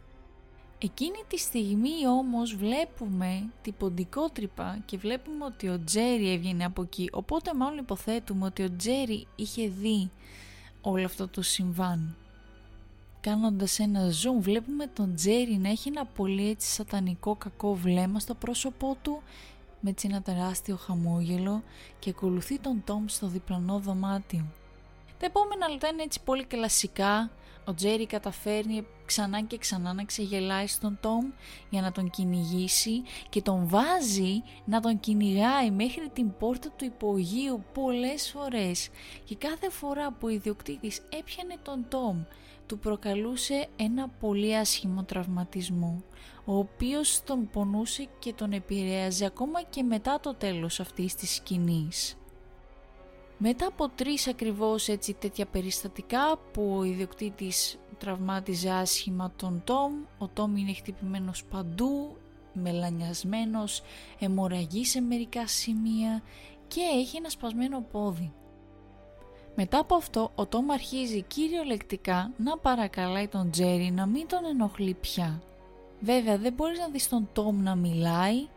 Εκείνη 0.81 1.23
τη 1.27 1.37
στιγμή 1.37 2.07
όμως 2.07 2.55
βλέπουμε 2.55 3.49
την 3.61 3.73
ποντικότρυπα 3.77 4.79
και 4.85 4.97
βλέπουμε 4.97 5.45
ότι 5.45 5.69
ο 5.69 5.83
Τζέρι 5.83 6.31
έβγαινε 6.31 6.65
από 6.65 6.81
εκεί 6.81 7.09
οπότε 7.11 7.53
μάλλον 7.53 7.77
υποθέτουμε 7.77 8.45
ότι 8.45 8.63
ο 8.63 8.75
Τζέρι 8.77 9.27
είχε 9.35 9.67
δει 9.67 10.11
όλο 10.81 11.05
αυτό 11.05 11.27
το 11.27 11.41
συμβάν. 11.41 12.15
Κάνοντας 13.21 13.79
ένα 13.79 14.09
zoom 14.09 14.41
βλέπουμε 14.41 14.87
τον 14.87 15.15
Τζέρι 15.15 15.57
να 15.57 15.69
έχει 15.69 15.87
ένα 15.87 16.05
πολύ 16.05 16.49
έτσι 16.49 16.69
σατανικό 16.69 17.35
κακό 17.35 17.75
βλέμμα 17.75 18.19
στο 18.19 18.33
πρόσωπό 18.33 18.97
του 19.01 19.21
με 19.79 19.89
έτσι 19.89 20.07
ένα 20.11 20.21
τεράστιο 20.21 20.75
χαμόγελο 20.75 21.63
και 21.99 22.09
ακολουθεί 22.09 22.59
τον 22.59 22.81
Τόμ 22.85 23.05
στο 23.07 23.27
διπλανό 23.27 23.79
δωμάτιο. 23.79 24.45
Τα 25.19 25.25
επόμενα 25.25 25.69
λεπτά 25.69 25.87
είναι 25.87 26.03
έτσι 26.03 26.19
πολύ 26.23 26.43
κλασικά. 26.45 27.31
Ο 27.65 27.73
Τζέρι 27.73 28.05
καταφέρνει 28.05 28.85
ξανά 29.05 29.41
και 29.41 29.57
ξανά 29.57 29.93
να 29.93 30.03
ξεγελάει 30.03 30.67
στον 30.67 30.97
Τόμ 31.01 31.25
για 31.69 31.81
να 31.81 31.91
τον 31.91 32.09
κυνηγήσει 32.09 33.03
και 33.29 33.41
τον 33.41 33.67
βάζει 33.67 34.43
να 34.65 34.79
τον 34.79 34.99
κυνηγάει 34.99 35.71
μέχρι 35.71 36.09
την 36.13 36.37
πόρτα 36.39 36.69
του 36.77 36.85
υπογείου 36.85 37.63
πολλές 37.73 38.31
φορές 38.31 38.89
και 39.25 39.35
κάθε 39.35 39.69
φορά 39.69 40.11
που 40.11 40.27
ο 40.27 40.29
ιδιοκτήτης 40.29 40.97
έπιανε 40.97 41.55
τον 41.63 41.85
Τόμ 41.89 42.23
του 42.69 42.79
προκαλούσε 42.79 43.67
ένα 43.75 44.09
πολύ 44.19 44.57
άσχημο 44.57 45.03
τραυματισμό, 45.03 46.03
ο 46.45 46.57
οποίος 46.57 47.23
τον 47.23 47.49
πονούσε 47.49 48.07
και 48.19 48.33
τον 48.33 48.51
επηρέαζε 48.51 49.25
ακόμα 49.25 49.61
και 49.61 49.83
μετά 49.83 50.19
το 50.19 50.35
τέλος 50.35 50.79
αυτής 50.79 51.15
της 51.15 51.35
σκηνής. 51.35 52.17
Μετά 53.37 53.67
από 53.67 53.89
τρεις 53.89 54.27
ακριβώς 54.27 54.87
έτσι 54.87 55.13
τέτοια 55.13 55.45
περιστατικά 55.45 56.37
που 56.51 56.75
ο 56.77 56.83
ιδιοκτήτης 56.83 57.79
τραυμάτιζε 57.97 58.69
άσχημα 58.69 59.33
τον 59.35 59.61
Τόμ, 59.63 59.93
ο 60.17 60.27
Τόμ 60.27 60.55
είναι 60.55 60.73
χτυπημένος 60.73 61.45
παντού, 61.45 62.17
μελανιασμένος, 62.53 63.81
αιμορραγεί 64.19 64.85
σε 64.85 65.01
μερικά 65.01 65.47
σημεία 65.47 66.21
και 66.67 66.81
έχει 66.81 67.17
ένα 67.17 67.29
σπασμένο 67.29 67.85
πόδι. 67.91 68.33
Μετά 69.55 69.79
από 69.79 69.95
αυτό, 69.95 70.31
ο 70.35 70.45
Τόμ 70.45 70.71
αρχίζει 70.71 71.21
κυριολεκτικά 71.21 72.31
να 72.37 72.57
παρακαλάει 72.57 73.27
τον 73.27 73.51
Τζέρι 73.51 73.91
να 73.91 74.05
μην 74.05 74.27
τον 74.27 74.45
ενοχλεί 74.45 74.93
πια. 74.93 75.41
Βέβαια, 75.99 76.37
δεν 76.37 76.53
μπορείς 76.53 76.79
να 76.79 76.87
δεις 76.87 77.09
τον 77.09 77.29
Τόμ 77.33 77.63
να 77.63 77.75
μιλάει, 77.75 78.47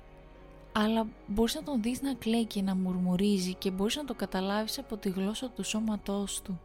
αλλά 0.72 1.06
μπορείς 1.26 1.54
να 1.54 1.62
τον 1.62 1.82
δεις 1.82 2.02
να 2.02 2.14
κλαίει 2.14 2.44
και 2.44 2.62
να 2.62 2.74
μουρμουρίζει 2.74 3.54
και 3.54 3.70
μπορείς 3.70 3.96
να 3.96 4.04
το 4.04 4.14
καταλάβεις 4.14 4.78
από 4.78 4.96
τη 4.96 5.08
γλώσσα 5.08 5.48
του 5.48 5.64
σώματός 5.64 6.42
του. 6.42 6.60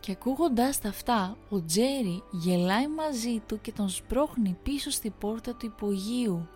Και 0.00 0.12
ακούγοντάς 0.12 0.80
τα 0.80 0.88
αυτά, 0.88 1.36
ο 1.48 1.64
Τζέρι 1.64 2.22
γελάει 2.30 2.88
μαζί 2.88 3.42
του 3.46 3.60
και 3.60 3.72
τον 3.72 3.88
σπρώχνει 3.88 4.56
πίσω 4.62 4.90
στη 4.90 5.10
πόρτα 5.10 5.54
του 5.54 5.66
υπογείου. 5.66 6.48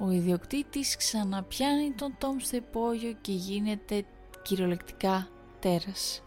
Ο 0.00 0.10
ιδιοκτήτης 0.10 0.96
ξαναπιάνει 0.96 1.90
τον 1.90 2.16
Τόμ 2.18 2.38
στο 2.38 2.56
υπόγειο 2.56 3.12
και 3.20 3.32
γίνεται 3.32 4.04
κυριολεκτικά 4.42 5.28
τέρας. 5.64 6.22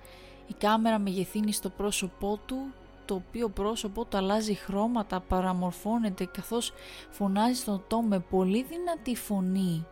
Η 0.48 0.54
κάμερα 0.58 1.00
μεγεθύνει 1.00 1.52
στο 1.52 1.70
πρόσωπό 1.70 2.40
του, 2.46 2.58
το 3.06 3.16
οποίο 3.16 3.50
πρόσωπό 3.50 4.06
του 4.06 4.18
αλλάζει 4.18 4.54
χρώματα, 4.54 5.20
παραμορφώνεται 5.20 6.26
καθώς 6.26 6.74
φωνάζει 7.10 7.60
στον 7.60 7.84
Τόμ 7.88 8.08
με 8.08 8.20
πολύ 8.20 8.64
δυνατή 8.64 9.16
φωνή 9.16 9.86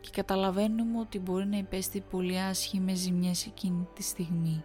και 0.00 0.10
καταλαβαίνουμε 0.12 0.98
ότι 0.98 1.18
μπορεί 1.18 1.46
να 1.46 1.56
υπέστη 1.56 2.04
πολύ 2.10 2.38
άσχημες 2.38 2.98
ζημιές 2.98 3.46
εκείνη 3.46 3.88
τη 3.94 4.02
στιγμή. 4.02 4.64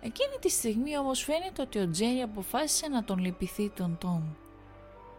Εκείνη 0.00 0.36
τη 0.40 0.50
στιγμή 0.50 0.98
όμως 0.98 1.22
φαίνεται 1.22 1.62
ότι 1.62 1.78
ο 1.78 1.90
Τζέρι 1.90 2.20
αποφάσισε 2.20 2.88
να 2.88 3.04
τον 3.04 3.18
λυπηθεί 3.18 3.70
τον 3.70 3.98
Τόμ. 4.00 4.22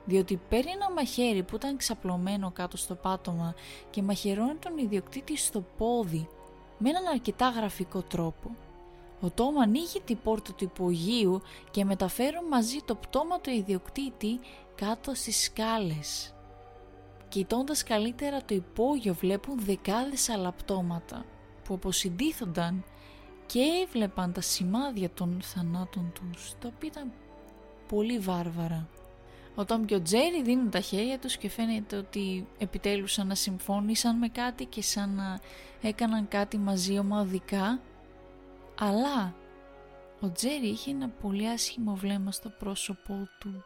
Διότι 0.05 0.41
παίρνει 0.49 0.71
ένα 0.71 0.91
μαχαίρι 0.91 1.43
που 1.43 1.55
ήταν 1.55 1.77
ξαπλωμένο 1.77 2.51
κάτω 2.51 2.77
στο 2.77 2.95
πάτωμα 2.95 3.55
και 3.89 4.01
μαχαιρώνει 4.01 4.55
τον 4.55 4.77
ιδιοκτήτη 4.77 5.37
στο 5.37 5.65
πόδι 5.77 6.27
με 6.77 6.89
έναν 6.89 7.07
αρκετά 7.07 7.49
γραφικό 7.49 8.01
τρόπο. 8.01 8.55
Ο 9.21 9.29
Τόμ 9.29 9.59
ανοίγει 9.59 10.01
την 10.05 10.17
πόρτα 10.23 10.53
του 10.53 10.63
υπογείου 10.63 11.41
και 11.71 11.85
μεταφέρουν 11.85 12.47
μαζί 12.47 12.77
το 12.85 12.95
πτώμα 12.95 13.39
του 13.39 13.49
ιδιοκτήτη 13.49 14.39
κάτω 14.75 15.13
στις 15.13 15.43
σκάλες. 15.43 16.33
Κοιτώντας 17.29 17.83
καλύτερα 17.83 18.41
το 18.45 18.55
υπόγειο 18.55 19.13
βλέπουν 19.13 19.59
δεκάδες 19.59 20.29
άλλα 20.29 20.51
πτώματα 20.51 21.25
που 21.63 21.73
αποσυντήθονταν 21.73 22.83
και 23.45 23.59
έβλεπαν 23.85 24.33
τα 24.33 24.41
σημάδια 24.41 25.09
των 25.09 25.39
θανάτων 25.41 26.11
τους, 26.13 26.53
τα 26.59 26.71
οποία 26.75 26.89
ήταν 26.89 27.11
πολύ 27.87 28.19
βάρβαρα. 28.19 28.87
Ο 29.59 29.65
Τόμ 29.65 29.85
και 29.85 29.95
ο 29.95 30.01
Τζέρι 30.01 30.41
δίνουν 30.43 30.69
τα 30.69 30.79
χέρια 30.79 31.19
τους 31.19 31.37
και 31.37 31.49
φαίνεται 31.49 31.97
ότι 31.97 32.47
επιτέλους 32.57 33.13
σαν 33.13 33.27
να 33.27 33.35
συμφώνησαν 33.35 34.17
με 34.17 34.27
κάτι 34.27 34.65
και 34.65 34.81
σαν 34.81 35.15
να 35.15 35.39
έκαναν 35.81 36.27
κάτι 36.27 36.57
μαζί 36.57 36.97
ομαδικά. 36.99 37.79
Αλλά 38.79 39.35
ο 40.21 40.31
Τζέρι 40.31 40.67
είχε 40.67 40.91
ένα 40.91 41.09
πολύ 41.09 41.49
άσχημο 41.49 41.95
βλέμμα 41.95 42.31
στο 42.31 42.49
πρόσωπό 42.49 43.27
του 43.39 43.63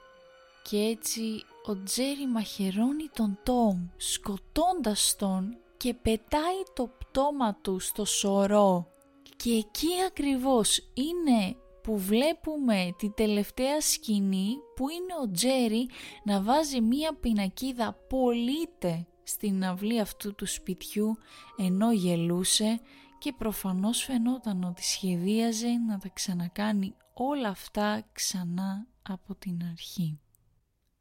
και 0.64 0.78
έτσι 0.78 1.22
ο 1.66 1.84
Τζέρι 1.84 2.28
μαχαιρώνει 2.28 3.10
τον 3.14 3.40
Τόμ 3.44 3.88
σκοτώντας 3.98 5.16
τον 5.18 5.58
και 5.78 5.94
πετάει 5.94 6.64
το 6.74 6.90
πτώμα 6.98 7.56
του 7.62 7.80
στο 7.80 8.06
σωρό. 8.06 8.88
Και 9.36 9.52
εκεί 9.52 9.90
ακριβώς 10.08 10.78
είναι 10.94 11.56
που 11.84 11.98
βλέπουμε 11.98 12.96
τη 12.98 13.10
τελευταία 13.10 13.82
σκηνή 13.82 14.56
που 14.76 14.90
είναι 14.90 15.14
ο 15.24 15.32
Τζέρι 15.32 15.90
να 16.24 16.42
βάζει 16.42 16.82
μία 16.82 17.14
πινακίδα 17.14 17.94
πολύτε 18.10 19.08
στην 19.24 19.66
αυλή 19.66 20.00
αυτού 20.00 20.36
του 20.36 20.46
σπιτιού 20.46 21.18
ενώ 21.58 21.92
γελούσε 21.92 22.80
και 23.18 23.34
προφανώς 23.34 24.04
φαινόταν 24.04 24.64
ότι 24.64 24.84
σχεδίαζε 24.84 25.68
να 25.88 25.98
τα 25.98 26.10
ξανακάνει 26.10 26.96
όλα 27.14 27.50
αυτά 27.50 28.04
ξανά 28.12 28.88
από 29.10 29.36
την 29.36 29.62
αρχή. 29.72 30.20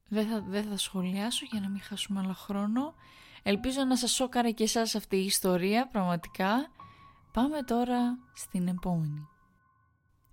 Δεν 0.09 0.27
θα, 0.29 0.41
δεν 0.41 0.65
θα 0.65 0.77
σχολιάσω 0.77 1.47
για 1.51 1.61
να 1.61 1.69
μην 1.69 1.81
χάσουμε 1.81 2.21
άλλο 2.21 2.33
χρόνο. 2.33 2.95
Ελπίζω 3.43 3.85
να 3.85 3.97
σας 3.97 4.11
σώκαρε 4.11 4.51
και 4.51 4.63
εσάς 4.63 4.95
αυτή 4.95 5.17
η 5.17 5.25
ιστορία 5.25 5.89
πραγματικά. 5.89 6.71
Πάμε 7.33 7.63
τώρα 7.63 8.19
στην 8.35 8.69
επόμενη. 8.69 9.29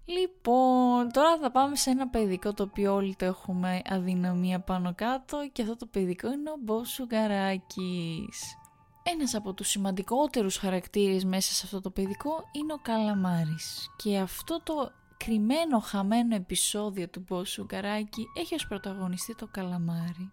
Λοιπόν, 0.10 1.12
τώρα 1.12 1.38
θα 1.38 1.52
πάμε 1.52 1.76
σε 1.76 1.90
ένα 1.90 2.08
παιδικό 2.08 2.54
το 2.54 2.64
οποίο 2.64 2.94
όλοι 2.94 3.16
το 3.16 3.26
έχουμε 3.26 3.82
αδυναμία 3.86 4.60
πάνω 4.60 4.94
κάτω 4.96 5.50
και 5.52 5.62
αυτό 5.62 5.76
το 5.76 5.86
παιδικό 5.86 6.32
είναι 6.32 6.50
ο 6.50 6.56
Μποb 6.66 6.86
Σουγκαράκης. 6.86 8.58
Ένας 9.04 9.36
από 9.36 9.54
τους 9.54 9.68
σημαντικότερους 9.68 10.58
χαρακτήρες 10.58 11.26
μέσα 11.26 11.54
σε 11.54 11.62
αυτό 11.66 11.82
το 11.82 11.90
παιδικό 11.90 12.44
είναι 12.52 12.74
ο 12.74 12.78
Καλαμάρης 12.82 13.88
και 13.96 14.18
αυτό 14.18 14.62
το 14.64 14.92
κρυμμένο 15.18 15.80
χαμένο 15.80 16.36
επεισόδιο 16.36 17.10
του 17.10 17.26
Μποb 17.30 17.46
Σουγκαράκη 17.46 18.26
έχει 18.38 18.56
ως 18.56 18.68
πρωταγωνιστή 18.68 19.36
το 19.36 19.48
Καλαμάρι. 19.52 20.32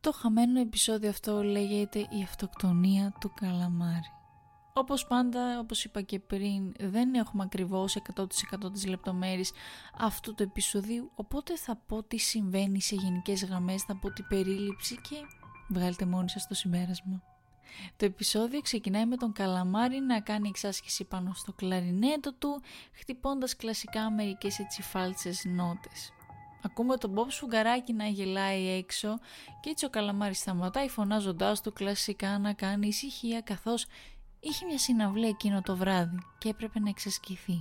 Το 0.00 0.12
χαμένο 0.12 0.60
επεισόδιο 0.60 1.10
αυτό 1.10 1.42
λέγεται 1.42 1.98
η 1.98 2.22
αυτοκτονία 2.22 3.14
του 3.20 3.32
Καλαμάρι. 3.34 4.21
Όπως 4.74 5.06
πάντα, 5.06 5.58
όπως 5.58 5.84
είπα 5.84 6.00
και 6.00 6.18
πριν, 6.18 6.72
δεν 6.78 7.14
έχουμε 7.14 7.42
ακριβώς 7.42 7.96
100% 8.14 8.72
τις 8.72 8.86
λεπτομέρειες 8.86 9.52
αυτού 9.98 10.34
του 10.34 10.42
επεισοδίου, 10.42 11.10
οπότε 11.14 11.56
θα 11.56 11.76
πω 11.86 12.02
τι 12.02 12.16
συμβαίνει 12.16 12.80
σε 12.80 12.94
γενικές 12.94 13.44
γραμμές, 13.44 13.82
θα 13.82 13.96
πω 13.96 14.10
την 14.10 14.26
περίληψη 14.28 14.94
και 14.94 15.16
βγάλτε 15.68 16.06
μόνοι 16.06 16.28
σας 16.28 16.46
το 16.46 16.54
συμπέρασμα. 16.54 17.22
Το 17.96 18.04
επεισόδιο 18.04 18.60
ξεκινάει 18.60 19.06
με 19.06 19.16
τον 19.16 19.32
Καλαμάρι 19.32 20.00
να 20.00 20.20
κάνει 20.20 20.48
εξάσκηση 20.48 21.04
πάνω 21.04 21.32
στο 21.34 21.52
κλαρινέτο 21.52 22.34
του, 22.34 22.62
χτυπώντας 22.92 23.56
κλασικά 23.56 24.10
μερικές 24.10 24.58
έτσι 24.58 24.82
φάλτσες 24.82 25.44
νότες. 25.44 26.12
Ακούμε 26.64 26.96
τον 26.96 27.10
Μπομπ 27.10 27.28
Σφουγγαράκι 27.28 27.92
να 27.92 28.06
γελάει 28.06 28.68
έξω 28.68 29.18
και 29.60 29.70
έτσι 29.70 29.84
ο 29.84 29.90
Καλαμάρης 29.90 30.38
σταματάει 30.38 30.88
φωνάζοντάς 30.88 31.60
του 31.60 31.72
κλασικά 31.72 32.38
να 32.38 32.52
κάνει 32.52 32.86
ησυχία 32.86 33.40
καθώς 33.40 33.86
Είχε 34.44 34.66
μια 34.66 34.78
συναυλία 34.78 35.28
εκείνο 35.28 35.62
το 35.62 35.76
βράδυ 35.76 36.18
και 36.38 36.48
έπρεπε 36.48 36.80
να 36.80 36.88
εξασκηθεί. 36.88 37.60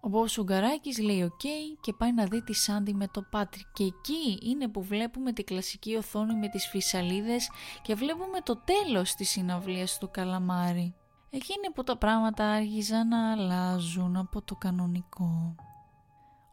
Ο 0.00 0.08
Μπομπ 0.08 0.26
Σφουγγαράκης 0.26 0.98
λέει 0.98 1.22
οκ 1.22 1.40
και 1.80 1.92
πάει 1.92 2.12
να 2.12 2.24
δει 2.24 2.42
τη 2.42 2.52
Σάντι 2.52 2.94
με 2.94 3.08
το 3.08 3.22
Πάτρικ 3.22 3.66
και 3.72 3.84
εκεί 3.84 4.38
είναι 4.42 4.68
που 4.68 4.82
βλέπουμε 4.82 5.32
τη 5.32 5.44
κλασική 5.44 5.94
οθόνη 5.96 6.34
με 6.34 6.48
τις 6.48 6.66
φυσαλίδες 6.66 7.50
και 7.82 7.94
βλέπουμε 7.94 8.40
το 8.40 8.56
τέλος 8.56 9.14
της 9.14 9.28
συναυλίας 9.28 9.98
του 9.98 10.10
Καλαμάρι. 10.10 10.94
Εκεί 11.30 11.52
είναι 11.56 11.72
που 11.74 11.84
τα 11.84 11.96
πράγματα 11.96 12.44
άρχιζαν 12.44 13.08
να 13.08 13.32
αλλάζουν 13.32 14.16
από 14.16 14.42
το 14.42 14.54
κανονικό. 14.54 15.54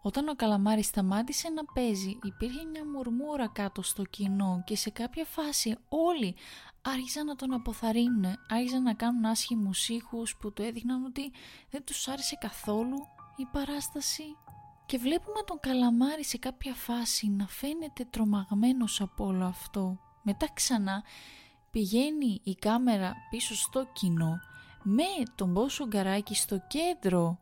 Όταν 0.05 0.27
ο 0.27 0.35
Καλαμάρης 0.35 0.85
σταμάτησε 0.85 1.49
να 1.49 1.65
παίζει 1.65 2.17
υπήρχε 2.23 2.65
μια 2.65 2.85
μουρμούρα 2.85 3.47
κάτω 3.47 3.81
στο 3.81 4.03
κοινό 4.03 4.61
και 4.65 4.75
σε 4.75 4.89
κάποια 4.89 5.25
φάση 5.25 5.77
όλοι 5.89 6.35
άρχισαν 6.81 7.25
να 7.25 7.35
τον 7.35 7.53
αποθαρρύνουν, 7.53 8.25
άρχισαν 8.49 8.83
να 8.83 8.93
κάνουν 8.93 9.25
άσχημους 9.25 9.89
ήχους 9.89 10.35
που 10.37 10.53
το 10.53 10.63
έδειχναν 10.63 11.05
ότι 11.05 11.31
δεν 11.69 11.83
τους 11.83 12.07
άρεσε 12.07 12.37
καθόλου 12.39 12.97
η 13.35 13.45
παράσταση. 13.51 14.23
Και 14.85 14.97
βλέπουμε 14.97 15.41
τον 15.45 15.59
Καλαμάρη 15.59 16.23
σε 16.23 16.37
κάποια 16.37 16.73
φάση 16.73 17.29
να 17.29 17.47
φαίνεται 17.47 18.05
τρομαγμένος 18.09 19.01
από 19.01 19.25
όλο 19.25 19.45
αυτό. 19.45 19.99
Μετά 20.21 20.47
ξανά 20.53 21.03
πηγαίνει 21.71 22.41
η 22.43 22.55
κάμερα 22.55 23.13
πίσω 23.29 23.55
στο 23.55 23.87
κοινό 23.93 24.39
με 24.83 25.03
τον 25.35 25.51
Μπόσο 25.51 25.87
Γκαράκη 25.87 26.35
στο 26.35 26.61
κέντρο 26.67 27.39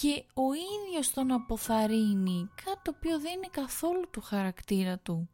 και 0.00 0.24
ο 0.34 0.42
ίδιος 0.52 1.10
τον 1.10 1.32
αποθαρρύνει, 1.32 2.50
κάτι 2.64 2.78
το 2.82 2.92
οποίο 2.96 3.20
δεν 3.20 3.32
είναι 3.32 3.48
καθόλου 3.50 4.10
του 4.10 4.20
χαρακτήρα 4.20 4.98
του. 4.98 5.28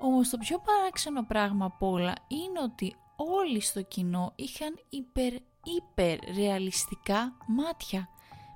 Όμως 0.00 0.28
το 0.28 0.38
πιο 0.38 0.58
παράξενο 0.58 1.22
πράγμα 1.22 1.64
απ' 1.64 1.82
όλα 1.82 2.12
είναι 2.28 2.60
ότι 2.62 2.96
όλοι 3.16 3.60
στο 3.60 3.82
κοινό 3.82 4.32
είχαν 4.36 4.78
υπερ 4.88 5.32
υπερ 5.64 6.18
ρεαλιστικά 6.36 7.36
μάτια 7.46 8.08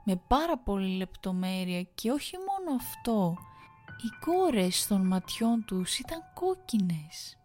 με 0.04 0.16
πάρα 0.28 0.58
πολύ 0.58 0.96
λεπτομέρεια 0.96 1.82
και 1.82 2.10
όχι 2.10 2.36
μόνο 2.36 2.76
αυτό, 2.76 3.36
οι 3.96 4.24
κόρες 4.24 4.86
των 4.86 5.06
ματιών 5.06 5.64
τους 5.64 5.98
ήταν 5.98 6.22
κόκκινες. 6.34 7.37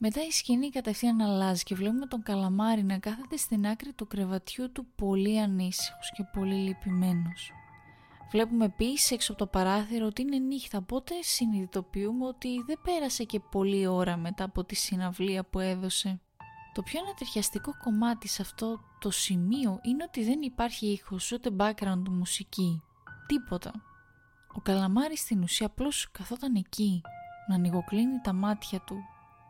Μετά 0.00 0.20
η 0.26 0.30
σκηνή 0.30 0.70
κατευθείαν 0.70 1.20
αλλάζει 1.20 1.62
και 1.62 1.74
βλέπουμε 1.74 2.06
τον 2.06 2.22
καλαμάρι 2.22 2.82
να 2.82 2.98
κάθεται 2.98 3.36
στην 3.36 3.66
άκρη 3.66 3.92
του 3.92 4.06
κρεβατιού 4.06 4.72
του 4.72 4.86
πολύ 4.96 5.40
ανήσυχος 5.40 6.12
και 6.16 6.24
πολύ 6.32 6.54
λυπημένος. 6.54 7.52
Βλέπουμε 8.30 8.64
επίσης 8.64 9.10
έξω 9.10 9.32
από 9.32 9.40
το 9.44 9.46
παράθυρο 9.46 10.06
ότι 10.06 10.22
είναι 10.22 10.38
νύχτα, 10.38 10.78
οπότε 10.78 11.14
συνειδητοποιούμε 11.22 12.26
ότι 12.26 12.48
δεν 12.66 12.80
πέρασε 12.82 13.24
και 13.24 13.40
πολλή 13.40 13.86
ώρα 13.86 14.16
μετά 14.16 14.44
από 14.44 14.64
τη 14.64 14.74
συναυλία 14.74 15.44
που 15.44 15.58
έδωσε. 15.58 16.20
Το 16.74 16.82
πιο 16.82 17.00
ανατριχιαστικό 17.00 17.72
κομμάτι 17.84 18.28
σε 18.28 18.42
αυτό 18.42 18.80
το 18.98 19.10
σημείο 19.10 19.80
είναι 19.82 20.04
ότι 20.06 20.24
δεν 20.24 20.42
υπάρχει 20.42 20.86
ήχος 20.86 21.32
ούτε 21.32 21.50
background 21.58 22.08
μουσική. 22.08 22.82
Τίποτα. 23.26 23.72
Ο 24.54 24.60
Καλαμάρης 24.60 25.20
στην 25.20 25.42
ουσία 25.42 25.66
απλώς 25.66 26.10
καθόταν 26.10 26.54
εκεί 26.54 27.00
να 27.48 27.54
ανοιγοκλίνει 27.54 28.20
τα 28.22 28.32
μάτια 28.32 28.80
του 28.80 28.96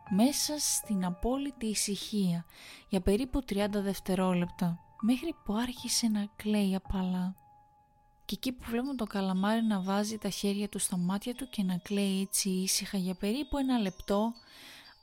μέσα 0.09 0.53
στην 0.57 1.05
απόλυτη 1.05 1.65
ησυχία 1.65 2.45
για 2.89 3.01
περίπου 3.01 3.43
30 3.49 3.67
δευτερόλεπτα 3.71 4.79
μέχρι 5.01 5.35
που 5.45 5.53
άρχισε 5.53 6.07
να 6.07 6.27
κλαίει 6.35 6.75
απαλά. 6.75 7.35
Και 8.25 8.35
εκεί 8.35 8.51
που 8.51 8.65
βλέπουμε 8.69 8.95
το 8.95 9.05
καλαμάρι 9.05 9.63
να 9.63 9.81
βάζει 9.81 10.17
τα 10.17 10.29
χέρια 10.29 10.69
του 10.69 10.79
στα 10.79 10.97
μάτια 10.97 11.35
του 11.35 11.49
και 11.49 11.63
να 11.63 11.77
κλαίει 11.77 12.21
έτσι 12.21 12.49
ήσυχα 12.49 12.97
για 12.97 13.15
περίπου 13.15 13.57
ένα 13.57 13.79
λεπτό, 13.79 14.33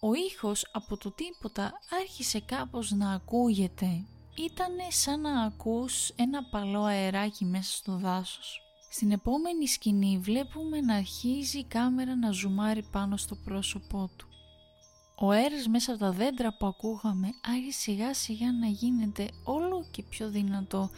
ο 0.01 0.15
ήχος 0.15 0.69
από 0.73 0.97
το 0.97 1.11
τίποτα 1.11 1.73
άρχισε 2.01 2.41
κάπως 2.41 2.91
να 2.91 3.13
ακούγεται. 3.13 4.05
Ήτανε 4.35 4.87
σαν 4.91 5.21
να 5.21 5.43
ακούς 5.43 6.09
ένα 6.09 6.45
παλό 6.45 6.83
αεράκι 6.83 7.45
μέσα 7.45 7.77
στο 7.77 7.97
δάσος. 7.97 8.61
Στην 8.91 9.11
επόμενη 9.11 9.67
σκηνή 9.67 10.19
βλέπουμε 10.19 10.81
να 10.81 10.95
αρχίζει 10.95 11.59
η 11.59 11.65
κάμερα 11.65 12.17
να 12.17 12.31
ζουμάρει 12.31 12.83
πάνω 12.83 13.17
στο 13.17 13.35
πρόσωπό 13.35 14.11
του. 14.17 14.29
Ο 15.19 15.31
αέρας 15.31 15.67
μέσα 15.67 15.93
από 15.93 16.01
τα 16.01 16.11
δέντρα 16.11 16.57
που 16.57 16.67
ακούγαμε 16.67 17.35
άρχισε 17.41 17.81
σιγά 17.81 18.15
σιγά 18.15 18.53
να 18.53 18.67
γίνεται 18.67 19.29
όλο 19.45 19.87
και 19.91 20.03
πιο 20.03 20.31
δυνατό 20.31 20.91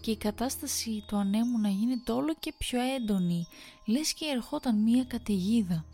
και 0.00 0.10
η 0.10 0.16
κατάσταση 0.16 1.04
του 1.06 1.16
ανέμου 1.16 1.58
να 1.58 1.68
γίνεται 1.68 2.12
όλο 2.12 2.34
και 2.40 2.54
πιο 2.58 2.80
έντονη, 2.80 3.46
λες 3.86 4.12
και 4.12 4.24
ερχόταν 4.24 4.82
μία 4.82 5.04
καταιγίδα. 5.04 5.84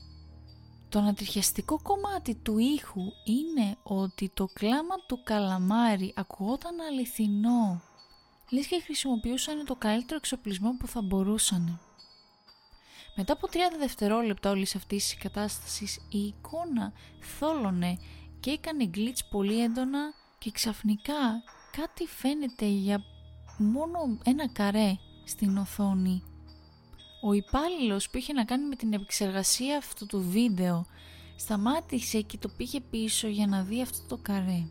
Το 0.88 0.98
ανατριχιαστικό 0.98 1.80
κομμάτι 1.82 2.34
του 2.34 2.58
ήχου 2.58 3.02
είναι 3.24 3.76
ότι 3.82 4.30
το 4.34 4.46
κλάμα 4.52 4.94
του 5.06 5.22
καλαμάρι 5.22 6.12
ακουγόταν 6.16 6.80
αληθινό. 6.80 7.82
Λες 8.50 8.66
και 8.66 8.80
χρησιμοποιούσαν 8.84 9.64
το 9.64 9.74
καλύτερο 9.74 10.16
εξοπλισμό 10.16 10.76
που 10.78 10.86
θα 10.86 11.02
μπορούσαν. 11.02 11.80
Μετά 13.14 13.32
από 13.32 13.46
30 13.46 13.56
δευτερόλεπτα 13.78 14.50
όλης 14.50 14.74
αυτής 14.74 15.04
της 15.04 15.18
κατάστασης 15.18 15.96
η 16.08 16.18
εικόνα 16.18 16.92
θόλωνε 17.20 17.98
και 18.40 18.50
έκανε 18.50 18.90
glitch 18.94 19.20
πολύ 19.30 19.62
έντονα 19.62 20.14
και 20.38 20.50
ξαφνικά 20.50 21.42
κάτι 21.70 22.06
φαίνεται 22.06 22.66
για 22.66 23.04
μόνο 23.58 24.18
ένα 24.24 24.48
καρέ 24.48 24.96
στην 25.24 25.56
οθόνη. 25.56 26.22
Ο 27.22 27.32
υπάλληλος 27.32 28.10
που 28.10 28.16
είχε 28.16 28.32
να 28.32 28.44
κάνει 28.44 28.64
με 28.64 28.76
την 28.76 28.92
επεξεργασία 28.92 29.76
αυτού 29.76 30.06
του 30.06 30.22
βίντεο 30.30 30.86
σταμάτησε 31.36 32.20
και 32.20 32.38
το 32.38 32.48
πήγε 32.48 32.80
πίσω 32.80 33.28
για 33.28 33.46
να 33.46 33.62
δει 33.62 33.82
αυτό 33.82 34.06
το 34.08 34.16
καρέ. 34.22 34.66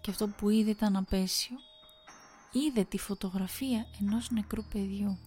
Και 0.00 0.10
αυτό 0.10 0.28
που 0.28 0.50
είδε 0.50 0.70
ήταν 0.70 0.96
απέσιο. 0.96 1.56
Είδε 2.52 2.84
τη 2.84 2.98
φωτογραφία 2.98 3.86
ενός 4.00 4.30
νεκρού 4.30 4.64
παιδιού. 4.64 5.18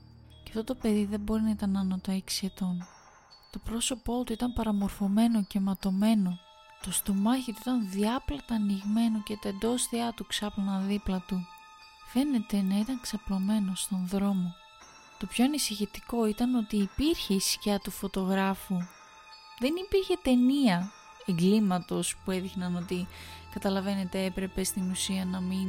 Και 0.46 0.52
αυτό 0.60 0.64
το 0.64 0.76
παιδί 0.76 1.06
δεν 1.06 1.20
μπορεί 1.20 1.42
να 1.42 1.50
ήταν 1.50 1.78
άνω 1.78 1.98
τα 1.98 2.18
6 2.18 2.22
ετών. 2.42 2.88
Το 3.52 3.60
πρόσωπό 3.60 4.24
του 4.24 4.34
ήταν 4.34 4.54
παραμορφωμένο 4.54 5.44
και 5.44 5.60
ματωμένο. 5.60 6.40
Το 6.82 6.92
στομάχι 6.92 7.52
του 7.52 7.58
ήταν 7.62 7.90
διάπλατα 7.90 8.56
ανοιγμένο 8.56 9.22
και 9.24 9.38
τα 9.42 9.50
εντόστια 9.50 10.14
του 10.16 10.26
ξάπλωναν 10.26 10.88
δίπλα 10.88 11.24
του. 11.28 11.48
Φαίνεται 12.12 12.62
να 12.62 12.80
ήταν 12.80 13.00
ξαπλωμένο 13.02 13.76
στον 13.76 14.08
δρόμο. 14.08 14.56
Το 15.20 15.26
πιο 15.26 15.46
ανησυχητικό 15.46 16.26
ήταν 16.26 16.56
ότι 16.56 16.76
υπήρχε 16.76 17.34
η 17.34 17.40
σκιά 17.40 17.80
του 17.80 17.92
φωτογράφου. 17.92 18.76
Δεν 19.60 19.74
υπήρχε 19.86 20.16
ταινία 20.22 20.92
εγκλήματος 21.26 22.16
που 22.24 22.32
έδειχναν 22.32 22.76
ότι 22.76 23.08
καταλαβαίνετε 23.54 24.24
έπρεπε 24.24 24.64
στην 24.64 24.90
ουσία 24.92 25.26
να 25.26 25.42
μην 25.42 25.68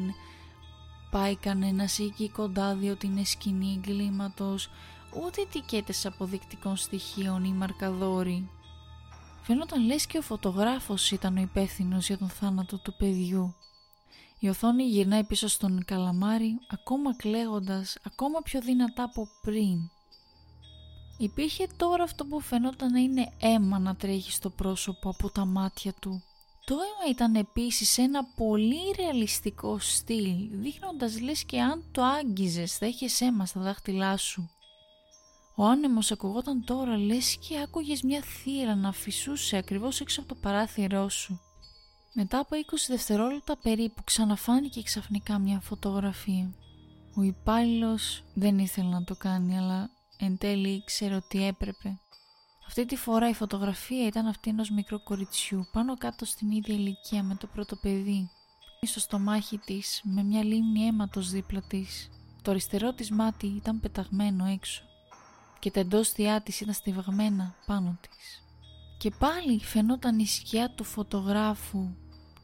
πάει 1.11 1.37
κανένας 1.37 1.99
εκεί 1.99 2.29
κοντά 2.29 2.75
διότι 2.75 3.07
είναι 3.07 3.25
σκηνή 3.25 3.73
εγκλήματος 3.77 4.71
ούτε 5.25 5.41
ετικέτες 5.41 6.07
αποδεικτικών 6.07 6.77
στοιχείων 6.77 7.45
ή 7.45 7.53
μαρκαδόροι. 7.53 8.51
Φαίνονταν 9.43 9.87
λες 9.87 10.07
και 10.07 10.19
ο 10.19 10.23
φωτογράφος 10.23 11.11
ήταν 11.11 11.37
ο 11.37 11.41
υπεύθυνος 11.41 12.07
για 12.07 12.19
τον 12.19 12.29
θάνατο 12.29 12.79
του 12.79 12.97
παιδιού. 12.97 13.55
Η 14.39 14.49
οθόνη 14.49 14.83
γυρνάει 14.83 15.25
πίσω 15.25 15.49
στον 15.49 15.85
καλαμάρι, 15.85 16.59
ακόμα 16.71 17.17
κλαίγοντας, 17.17 17.97
ακόμα 18.03 18.41
πιο 18.41 18.61
δυνατά 18.61 19.03
από 19.03 19.29
πριν. 19.43 19.91
Υπήρχε 21.19 21.67
τώρα 21.77 22.03
αυτό 22.03 22.25
που 22.25 22.41
φαινόταν 22.41 22.93
να 22.93 22.99
είναι 22.99 23.33
αίμα 23.41 23.79
να 23.79 23.97
τρέχει 23.97 24.33
στο 24.33 24.51
πρόσωπο 24.51 25.11
από 25.11 25.31
τα 25.31 25.45
μάτια 25.45 25.93
του. 26.01 26.23
Το 26.67 26.75
αίμα 26.75 27.11
ήταν 27.11 27.35
επίσης 27.35 27.99
ένα 27.99 28.25
πολύ 28.25 28.95
ρεαλιστικό 28.97 29.79
στυλ, 29.79 30.49
δείχνοντας 30.51 31.21
λες 31.21 31.45
και 31.45 31.61
αν 31.61 31.85
το 31.93 32.03
άγγιζες 32.03 32.77
θα 32.77 32.87
είχες 32.87 33.21
αίμα 33.21 33.47
στα 33.47 33.61
δάχτυλά 33.61 34.17
σου. 34.17 34.51
Ο 35.57 35.65
άνεμος 35.65 36.13
ακουγόταν 36.13 36.65
τώρα 36.65 36.99
λες 36.99 37.37
και 37.37 37.61
άκουγες 37.61 38.03
μια 38.03 38.23
θύρα 38.23 38.75
να 38.75 38.93
φυσούσε 38.93 39.57
ακριβώς 39.57 40.01
έξω 40.01 40.21
από 40.21 40.29
το 40.29 40.35
παράθυρό 40.35 41.09
σου. 41.09 41.41
Μετά 42.13 42.39
από 42.39 42.57
20 42.57 42.59
δευτερόλεπτα 42.89 43.57
περίπου 43.57 44.05
ξαναφάνηκε 44.05 44.83
ξαφνικά 44.83 45.39
μια 45.39 45.61
φωτογραφία. 45.61 46.55
Ο 47.17 47.23
υπάλληλος 47.23 48.23
δεν 48.35 48.59
ήθελε 48.59 48.89
να 48.89 49.05
το 49.05 49.17
κάνει 49.17 49.59
αλλά 49.59 49.91
εν 50.19 50.39
τέλει 50.39 50.69
ήξερε 50.69 51.15
ότι 51.15 51.47
έπρεπε. 51.47 52.01
Αυτή 52.67 52.85
τη 52.87 52.97
φορά 52.97 53.29
η 53.29 53.35
φωτογραφία 53.35 54.07
ήταν 54.07 54.27
αυτή 54.27 54.51
ενός 54.51 54.71
μικρού 54.71 55.03
κοριτσιού 55.03 55.69
πάνω 55.73 55.97
κάτω 55.97 56.25
στην 56.25 56.51
ίδια 56.51 56.75
ηλικία 56.75 57.23
με 57.23 57.35
το 57.35 57.47
πρώτο 57.47 57.77
παιδί. 57.77 58.31
Στο 58.83 59.01
στομάχι 59.01 59.59
της 59.59 60.01
με 60.05 60.23
μια 60.23 60.45
λίμνη 60.45 60.87
αίματος 60.87 61.31
δίπλα 61.31 61.63
της. 61.63 62.09
Το 62.43 62.51
αριστερό 62.51 62.93
της 62.93 63.11
μάτι 63.11 63.47
ήταν 63.47 63.81
πεταγμένο 63.81 64.45
έξω 64.45 64.83
και 65.59 65.73
τα 65.73 65.81
εντόστια 65.81 66.41
της 66.41 66.61
ήταν 66.61 66.75
στιβαγμένα 66.75 67.55
πάνω 67.67 67.99
της. 68.01 68.45
Και 68.99 69.11
πάλι 69.19 69.59
φαινόταν 69.59 70.19
η 70.19 70.27
σκιά 70.27 70.71
του 70.71 70.85
φωτογράφου 70.85 71.95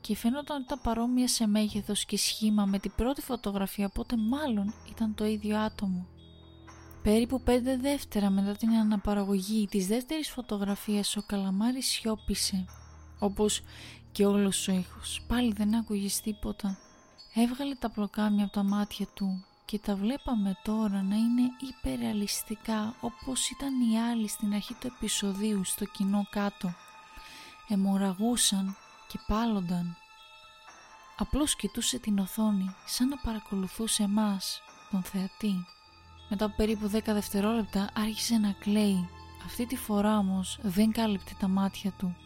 και 0.00 0.16
φαίνονταν 0.16 0.56
ότι 0.56 0.64
ήταν 0.64 0.80
παρόμοια 0.82 1.28
σε 1.28 1.46
μέγεθος 1.46 2.04
και 2.04 2.16
σχήμα 2.16 2.64
με 2.64 2.78
την 2.78 2.92
πρώτη 2.96 3.20
φωτογραφία, 3.20 3.87
οπότε 3.87 4.16
μάλλον 4.16 4.74
ήταν 4.90 5.14
το 5.14 5.24
ίδιο 5.24 5.58
άτομο. 5.58 6.06
Περίπου 7.03 7.41
πέντε 7.41 7.77
δεύτερα 7.77 8.31
μετά 8.31 8.53
την 8.53 8.71
αναπαραγωγή 8.71 9.67
της 9.71 9.87
δεύτερης 9.87 10.31
φωτογραφίας 10.31 11.17
ο 11.17 11.23
Καλαμάρης 11.27 11.87
σιώπησε, 11.87 12.65
όπως 13.19 13.62
και 14.12 14.27
όλος 14.27 14.69
ο 14.69 14.73
ήχος. 14.73 15.23
Πάλι 15.29 15.53
δεν 15.53 15.75
άκουγες 15.75 16.21
τίποτα. 16.21 16.79
Έβγαλε 17.35 17.75
τα 17.75 17.91
πλοκάμια 17.91 18.45
από 18.45 18.53
τα 18.53 18.62
μάτια 18.62 19.07
του 19.15 19.45
και 19.65 19.79
τα 19.79 19.97
βλέπαμε 19.97 20.59
τώρα 20.62 21.03
να 21.03 21.17
είναι 21.17 21.43
υπερεαλιστικά 21.61 22.95
όπως 23.01 23.51
ήταν 23.51 23.91
οι 23.91 24.01
άλλοι 24.01 24.29
στην 24.29 24.55
αρχή 24.55 24.75
του 24.75 24.87
επεισοδίου 24.87 25.65
στο 25.65 25.85
κοινό 25.85 26.27
κάτω. 26.31 26.75
Εμοραγούσαν 27.69 28.77
και 29.09 29.19
πάλονταν. 29.27 29.97
Απλώς 31.19 31.57
κοιτούσε 31.57 31.99
την 31.99 32.19
οθόνη 32.19 32.75
σαν 32.87 33.09
να 33.09 33.17
παρακολουθούσε 33.17 34.03
εμάς, 34.03 34.62
τον 34.91 35.03
θεατή. 35.03 35.67
Μετά 36.35 36.45
από 36.45 36.55
περίπου 36.57 36.90
10 36.92 37.01
δευτερόλεπτα 37.05 37.88
άρχισε 37.95 38.37
να 38.38 38.53
κλαίει. 38.53 39.09
Αυτή 39.45 39.66
τη 39.66 39.77
φορά 39.77 40.18
όμως 40.18 40.59
δεν 40.62 40.92
κάλυπτε 40.92 41.33
τα 41.38 41.49
μάτια 41.49 41.92
του. 41.99 42.16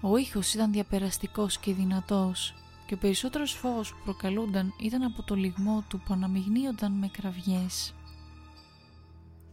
Ο 0.00 0.16
ήχος 0.16 0.54
ήταν 0.54 0.72
διαπεραστικός 0.72 1.58
και 1.58 1.74
δυνατός 1.74 2.54
και 2.86 2.94
ο 2.94 2.98
περισσότερος 2.98 3.52
φόβος 3.52 3.90
που 3.90 3.98
προκαλούνταν 4.04 4.74
ήταν 4.80 5.02
από 5.02 5.22
το 5.22 5.34
λιγμό 5.34 5.84
του 5.88 5.98
που 5.98 6.12
αναμειγνύονταν 6.12 6.92
με 6.92 7.08
κραυγές. 7.08 7.94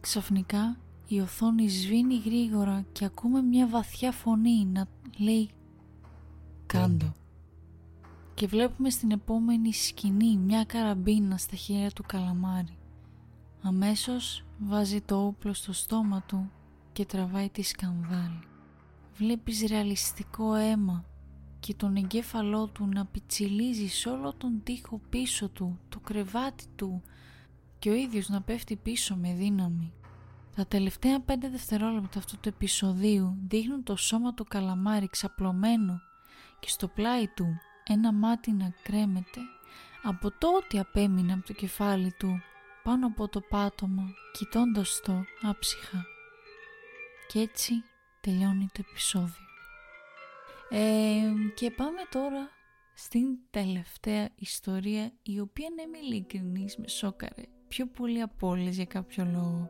Ξαφνικά 0.00 0.76
η 1.06 1.20
οθόνη 1.20 1.68
σβήνει 1.68 2.22
γρήγορα 2.24 2.84
και 2.92 3.04
ακούμε 3.04 3.42
μια 3.42 3.68
βαθιά 3.68 4.12
φωνή 4.12 4.64
να 4.64 4.86
λέει 5.18 5.50
«Κάντο». 6.66 7.14
Και 8.34 8.46
βλέπουμε 8.46 8.90
στην 8.90 9.10
επόμενη 9.10 9.72
σκηνή 9.72 10.36
μια 10.36 10.64
καραμπίνα 10.64 11.36
στα 11.36 11.56
χέρια 11.56 11.90
του 11.90 12.04
καλαμάρι. 12.06 12.77
Αμέσως 13.68 14.44
βάζει 14.58 15.00
το 15.00 15.26
όπλο 15.26 15.52
στο 15.52 15.72
στόμα 15.72 16.22
του 16.26 16.50
και 16.92 17.04
τραβάει 17.04 17.48
τη 17.48 17.62
σκανδάλη. 17.62 18.40
Βλέπεις 19.14 19.64
ρεαλιστικό 19.68 20.54
αίμα 20.54 21.04
και 21.60 21.74
τον 21.74 21.96
εγκέφαλό 21.96 22.66
του 22.66 22.86
να 22.86 23.06
πιτσιλίζει 23.06 23.86
σε 23.86 24.08
όλο 24.08 24.32
τον 24.32 24.60
τοίχο 24.64 25.00
πίσω 25.10 25.48
του, 25.48 25.78
το 25.88 26.00
κρεβάτι 26.00 26.64
του 26.76 27.02
και 27.78 27.90
ο 27.90 27.94
ίδιος 27.94 28.28
να 28.28 28.42
πέφτει 28.42 28.76
πίσω 28.76 29.16
με 29.16 29.34
δύναμη. 29.34 29.92
Τα 30.56 30.66
τελευταία 30.66 31.20
πέντε 31.20 31.48
δευτερόλεπτα 31.48 32.18
αυτού 32.18 32.38
του 32.40 32.48
επεισοδίου 32.48 33.38
δείχνουν 33.48 33.82
το 33.82 33.96
σώμα 33.96 34.34
του 34.34 34.44
καλαμάρι 34.44 35.08
ξαπλωμένο 35.08 36.00
και 36.60 36.68
στο 36.68 36.88
πλάι 36.88 37.28
του 37.28 37.46
ένα 37.84 38.12
μάτι 38.12 38.52
να 38.52 38.72
κρέμεται 38.82 39.40
από 40.02 40.30
το 40.30 40.48
ότι 40.62 40.78
απέμεινε 40.78 41.32
από 41.32 41.46
το 41.46 41.52
κεφάλι 41.52 42.14
του 42.18 42.42
πάνω 42.88 43.06
από 43.06 43.28
το 43.28 43.40
πάτωμα, 43.40 44.14
κοιτώντας 44.32 45.00
το 45.04 45.24
άψυχα. 45.42 46.06
Και 47.28 47.40
έτσι 47.40 47.72
τελειώνει 48.20 48.68
το 48.72 48.84
επεισόδιο. 48.88 49.46
Ε, 50.68 51.32
και 51.54 51.70
πάμε 51.70 52.00
τώρα 52.10 52.50
στην 52.94 53.24
τελευταία 53.50 54.28
ιστορία, 54.34 55.12
η 55.22 55.40
οποία 55.40 55.68
να 55.76 55.82
είμαι 55.82 55.98
ειλικρινής 55.98 56.76
με 56.76 56.88
σόκαρε 56.88 57.42
πιο 57.68 57.86
πολύ 57.86 58.20
από 58.20 58.48
όλες 58.48 58.76
για 58.76 58.84
κάποιο 58.84 59.24
λόγο. 59.24 59.68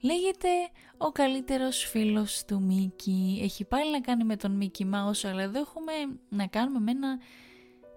Λέγεται 0.00 0.48
ο 0.96 1.12
καλύτερος 1.12 1.84
φίλος 1.84 2.44
του 2.44 2.62
Μίκη. 2.62 3.40
Έχει 3.42 3.64
πάλι 3.64 3.90
να 3.90 4.00
κάνει 4.00 4.24
με 4.24 4.36
τον 4.36 4.50
Μίκη 4.50 4.84
Μάους, 4.84 5.24
αλλά 5.24 5.42
εδώ 5.42 5.60
έχουμε 5.60 5.92
να 6.28 6.46
κάνουμε 6.46 6.80
με 6.80 6.90
ένα 6.90 7.18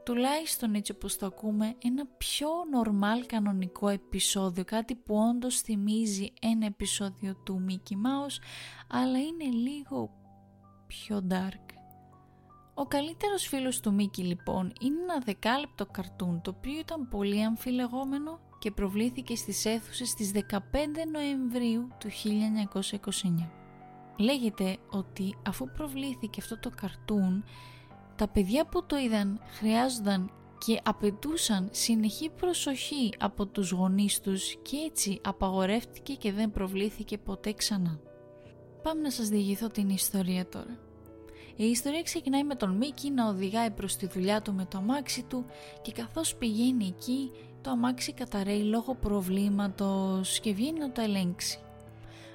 τουλάχιστον 0.06 0.74
έτσι 0.74 0.92
όπως 0.92 1.18
το 1.18 1.26
ακούμε, 1.26 1.76
ένα 1.84 2.06
πιο 2.18 2.48
νορμάλ 2.72 3.26
κανονικό 3.26 3.88
επεισόδιο, 3.88 4.64
κάτι 4.64 4.96
που 4.96 5.16
όντως 5.16 5.60
θυμίζει 5.60 6.34
ένα 6.42 6.66
επεισόδιο 6.66 7.36
του 7.36 7.66
Mickey 7.70 7.94
Mouse, 7.94 8.38
αλλά 8.88 9.20
είναι 9.20 9.46
λίγο 9.46 10.10
πιο 10.88 11.28
dark. 11.30 11.74
Ο 12.76 12.86
καλύτερος 12.86 13.48
φίλος 13.48 13.80
του 13.80 13.94
Μίκη 13.94 14.24
λοιπόν 14.24 14.74
είναι 14.82 15.02
ένα 15.02 15.20
δεκάλεπτο 15.26 15.86
καρτούν 15.86 16.42
το 16.42 16.56
οποίο 16.58 16.80
ήταν 16.80 17.08
πολύ 17.08 17.44
αμφιλεγόμενο 17.44 18.40
και 18.60 18.72
προβλήθηκε 18.72 19.36
στις 19.36 19.66
αίθουσες 19.66 20.10
στις 20.10 20.32
15 20.52 20.58
Νοεμβρίου 21.12 21.88
του 21.98 22.10
1929. 23.44 23.50
Λέγεται 24.18 24.78
ότι 24.90 25.38
αφού 25.48 25.72
προβλήθηκε 25.72 26.42
αυτό 26.42 26.60
το 26.60 26.70
καρτούν 26.76 27.44
τα 28.16 28.28
παιδιά 28.28 28.66
που 28.66 28.86
το 28.86 28.98
είδαν 28.98 29.40
χρειάζονταν 29.58 30.32
και 30.66 30.80
απαιτούσαν 30.84 31.70
συνεχή 31.72 32.30
προσοχή 32.30 33.14
από 33.20 33.46
τους 33.46 33.72
γονείς 33.72 34.20
τους 34.20 34.56
και 34.62 34.78
έτσι 34.90 35.20
απαγορεύτηκε 35.24 36.14
και 36.14 36.32
δεν 36.32 36.52
προβλήθηκε 36.52 37.18
ποτέ 37.18 37.54
ξανά. 37.54 38.00
Πάμε 38.84 39.02
να 39.02 39.12
σας 39.12 39.28
διηγηθώ 39.28 39.68
την 39.68 39.90
ιστορία 39.90 40.50
τώρα. 40.50 40.78
Η 41.56 41.66
ιστορία 41.66 42.02
ξεκινάει 42.02 42.44
με 42.44 42.56
τον 42.56 42.76
Μίκη 42.76 43.12
να 43.12 43.28
οδηγάει 43.28 43.72
προς 43.72 43.96
τη 43.96 44.08
δουλειά 44.08 44.42
του 44.42 44.54
με 44.54 44.66
το 44.66 44.78
αμάξι 44.78 45.24
του 45.24 45.46
και 45.82 45.92
καθώς 45.92 46.36
πηγαίνει 46.36 46.86
εκεί 46.86 47.32
το 47.62 47.70
αμάξι 47.70 48.14
καταραίει 48.14 48.64
λόγω 48.64 48.96
προβλήματος 48.96 50.40
και 50.40 50.54
βγαίνει 50.54 50.80
να 50.80 50.92
το 50.92 51.02
ελέγξει. 51.02 51.60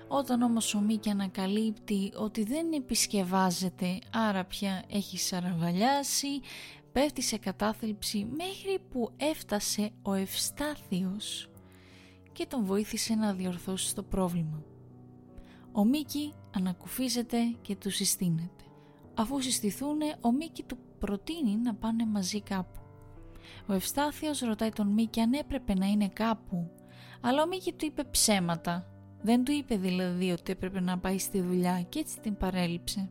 Όταν 0.08 0.42
όμως 0.42 0.74
ο 0.74 0.80
Μίκη 0.80 1.10
ανακαλύπτει 1.10 2.12
ότι 2.16 2.44
δεν 2.44 2.72
επισκευάζεται, 2.72 3.98
άρα 4.12 4.44
πια 4.44 4.84
έχει 4.90 5.18
σαραβαλιάσει, 5.18 6.40
πέφτει 6.92 7.22
σε 7.22 7.36
κατάθλιψη 7.36 8.28
μέχρι 8.36 8.78
που 8.90 9.10
έφτασε 9.16 9.90
ο 10.02 10.12
Ευστάθιος 10.12 11.50
και 12.32 12.46
τον 12.46 12.64
βοήθησε 12.64 13.14
να 13.14 13.32
διορθώσει 13.32 13.94
το 13.94 14.02
πρόβλημα. 14.02 14.62
Ο 15.72 15.84
Μίκη 15.84 16.34
ανακουφίζεται 16.56 17.38
και 17.62 17.76
του 17.76 17.90
συστήνεται. 17.90 18.64
Αφού 19.14 19.40
συστηθούν, 19.40 19.98
ο 20.20 20.32
Μίκη 20.32 20.62
του 20.62 20.78
προτείνει 20.98 21.56
να 21.56 21.74
πάνε 21.74 22.06
μαζί 22.06 22.40
κάπου. 22.40 22.80
Ο 23.66 23.72
Ευστάθιος 23.72 24.40
ρωτάει 24.40 24.70
τον 24.70 24.86
Μίκη 24.86 25.20
αν 25.20 25.32
έπρεπε 25.32 25.74
να 25.74 25.86
είναι 25.86 26.08
κάπου, 26.08 26.70
αλλά 27.20 27.42
ο 27.42 27.46
Μίκη 27.46 27.72
του 27.72 27.84
είπε 27.84 28.04
ψέματα 28.04 28.97
δεν 29.22 29.44
του 29.44 29.52
είπε 29.52 29.76
δηλαδή 29.76 30.30
ότι 30.30 30.52
έπρεπε 30.52 30.80
να 30.80 30.98
πάει 30.98 31.18
στη 31.18 31.40
δουλειά 31.40 31.82
και 31.88 31.98
έτσι 31.98 32.20
την 32.20 32.36
παρέλειψε. 32.36 33.10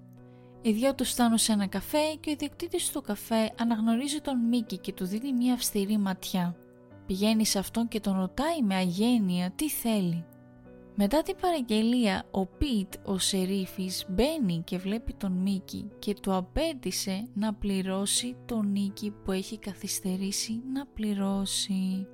Οι 0.61 0.71
δυο 0.71 0.95
τους 0.95 1.09
φτάνουν 1.09 1.37
σε 1.37 1.51
ένα 1.51 1.67
καφέ 1.67 2.15
και 2.19 2.29
ο 2.29 2.31
ιδιοκτήτης 2.31 2.91
του 2.91 3.01
καφέ 3.01 3.51
αναγνωρίζει 3.59 4.21
τον 4.21 4.47
Μίκη 4.47 4.77
και 4.77 4.93
του 4.93 5.05
δίνει 5.05 5.33
μια 5.33 5.53
αυστηρή 5.53 5.97
ματιά. 5.97 6.55
Πηγαίνει 7.05 7.45
σε 7.45 7.59
αυτόν 7.59 7.87
και 7.87 7.99
τον 7.99 8.19
ρωτάει 8.19 8.61
με 8.63 8.75
αγένεια 8.75 9.51
τι 9.55 9.69
θέλει. 9.69 10.25
Μετά 10.99 11.21
την 11.21 11.35
παραγγελία, 11.41 12.23
ο 12.31 12.45
Πιτ, 12.45 12.93
ο 13.05 13.17
σερίφης, 13.17 14.05
μπαίνει 14.09 14.61
και 14.65 14.77
βλέπει 14.77 15.13
τον 15.13 15.31
Μίκη 15.31 15.89
και 15.99 16.13
του 16.13 16.35
απέτησε 16.35 17.27
να 17.33 17.53
πληρώσει 17.53 18.35
τον 18.45 18.71
νίκη 18.71 19.13
που 19.23 19.31
έχει 19.31 19.57
καθυστερήσει 19.57 20.61
να 20.73 20.85
πληρώσει. 20.85 22.07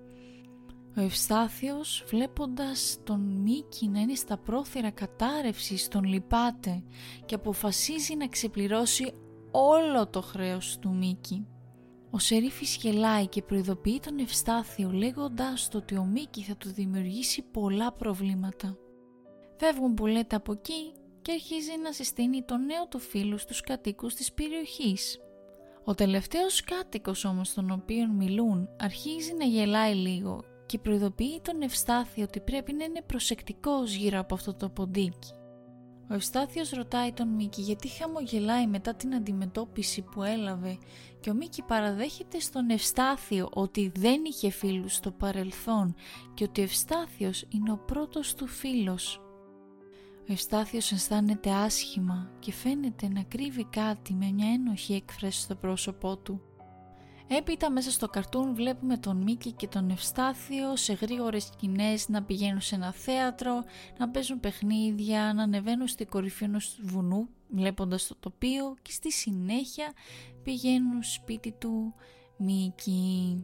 Ο 0.98 1.02
Ευστάθιος 1.02 2.04
βλέποντας 2.08 2.98
τον 3.04 3.20
Μίκη 3.20 3.88
να 3.88 4.00
είναι 4.00 4.16
στα 4.16 4.38
πρόθυρα 4.38 4.92
κατάρρευσης 4.92 5.88
τον 5.88 6.04
λυπάται 6.04 6.84
και 7.26 7.36
αποφασίζει 7.36 8.16
να 8.16 8.28
ξεπληρώσει 8.28 9.14
όλο 9.52 10.08
το 10.08 10.22
χρέος 10.22 10.78
του 10.80 10.96
Μίκη. 10.96 11.48
Ο 12.10 12.20
Σερίφης 12.20 12.76
γελάει 12.76 13.28
και 13.28 13.42
προειδοποιεί 13.42 14.00
τον 14.00 14.20
Ευστάθιο 14.20 14.92
λέγοντάς 14.92 15.68
το 15.68 15.78
ότι 15.78 15.96
ο 15.98 16.04
Μίκη 16.04 16.42
θα 16.42 16.56
του 16.56 16.74
δημιουργήσει 16.74 17.42
πολλά 17.42 17.92
προβλήματα. 17.92 18.78
Φεύγουν 19.58 19.94
που 19.94 20.06
λέτε 20.06 20.36
από 20.36 20.52
εκεί 20.52 20.94
και 21.22 21.32
αρχίζει 21.32 21.78
να 21.84 21.92
συστήνει 21.92 22.44
τον 22.44 22.66
νέο 22.66 22.88
του 22.88 23.00
φίλου 23.00 23.38
στους 23.38 23.62
κατοίκους 23.62 24.14
της 24.14 24.34
περιοχής. 24.34 25.20
Ο 25.84 25.94
τελευταίος 25.94 26.64
κάτοικος 26.64 27.26
όμως 27.26 27.54
τον 27.54 27.72
οποίο 27.72 28.08
μιλούν 28.08 28.70
αρχίζει 28.80 29.34
να 29.34 29.46
γελάει 29.46 29.94
λίγο 29.94 30.44
και 30.66 30.80
προειδοποιεί 30.80 31.42
τον 31.42 31.62
Ευστάθιο 31.62 32.24
ότι 32.24 32.40
πρέπει 32.40 32.74
να 32.74 32.84
είναι 32.84 33.02
προσεκτικός 33.02 33.94
γύρω 33.94 34.20
από 34.20 34.34
αυτό 34.34 34.54
το 34.54 34.70
ποντίκι. 34.70 35.34
Ο 36.10 36.14
Ευστάθιος 36.14 36.70
ρωτάει 36.70 37.12
τον 37.12 37.28
Μίκη 37.28 37.62
γιατί 37.62 37.88
χαμογελάει 37.88 38.68
μετά 38.68 38.96
την 38.96 39.16
αντιμετώπιση 39.16 40.02
που 40.02 40.24
έλαβε 40.24 40.78
και 41.20 41.30
ο 41.30 41.34
Μίκη 41.34 41.62
παραδέχεται 41.62 42.40
στον 42.40 42.70
Ευστάθιο 42.70 43.50
ότι 43.54 43.92
δεν 43.96 44.22
είχε 44.26 44.50
φίλους 44.50 44.94
στο 44.94 45.12
παρελθόν 45.12 45.96
και 46.34 46.44
ότι 46.44 46.62
ο 46.62 46.64
Ευστάθιος 46.64 47.46
είναι 47.50 47.72
ο 47.72 47.78
πρώτος 47.78 48.34
του 48.34 48.48
φίλος. 48.48 49.22
Ο 50.30 50.32
Ευστάθιος 50.34 50.92
αισθάνεται 50.92 51.52
άσχημα 51.52 52.32
και 52.40 52.52
φαίνεται 52.52 53.08
να 53.08 53.24
κρύβει 53.24 53.66
κάτι 53.66 54.14
με 54.14 54.32
μια 54.32 54.48
ένοχη 54.52 54.94
έκφραση 54.94 55.42
στο 55.42 55.56
πρόσωπό 55.56 56.18
του. 56.18 56.42
Έπειτα 57.28 57.72
μέσα 57.72 57.92
στο 57.92 58.08
καρτούν 58.08 58.56
βλέπουμε 58.56 58.98
τον 58.98 59.18
Μίκη 59.18 59.52
και 59.52 59.68
τον 59.68 59.90
Ευστάθιο 59.90 60.76
σε 60.76 60.94
γρήγορες 60.94 61.44
σκηνές 61.44 62.10
να 62.10 62.24
πηγαίνουν 62.24 62.62
σε 62.62 62.76
ένα 62.76 62.92
θέατρο, 62.92 63.64
να 63.98 64.10
παίζουν 64.10 64.40
παιχνίδια, 64.40 65.34
να 65.36 65.44
ανεβαίνουν 65.44 65.88
στην 65.88 66.10
κορυφή 66.10 66.44
ενός 66.44 66.80
βουνού 66.84 67.30
βλέποντας 67.50 68.08
το 68.08 68.16
τοπίο 68.20 68.76
και 68.82 68.92
στη 68.92 69.12
συνέχεια 69.12 69.94
πηγαίνουν 70.44 71.04
σπίτι 71.04 71.52
του 71.52 71.94
Μίκη. 72.38 73.42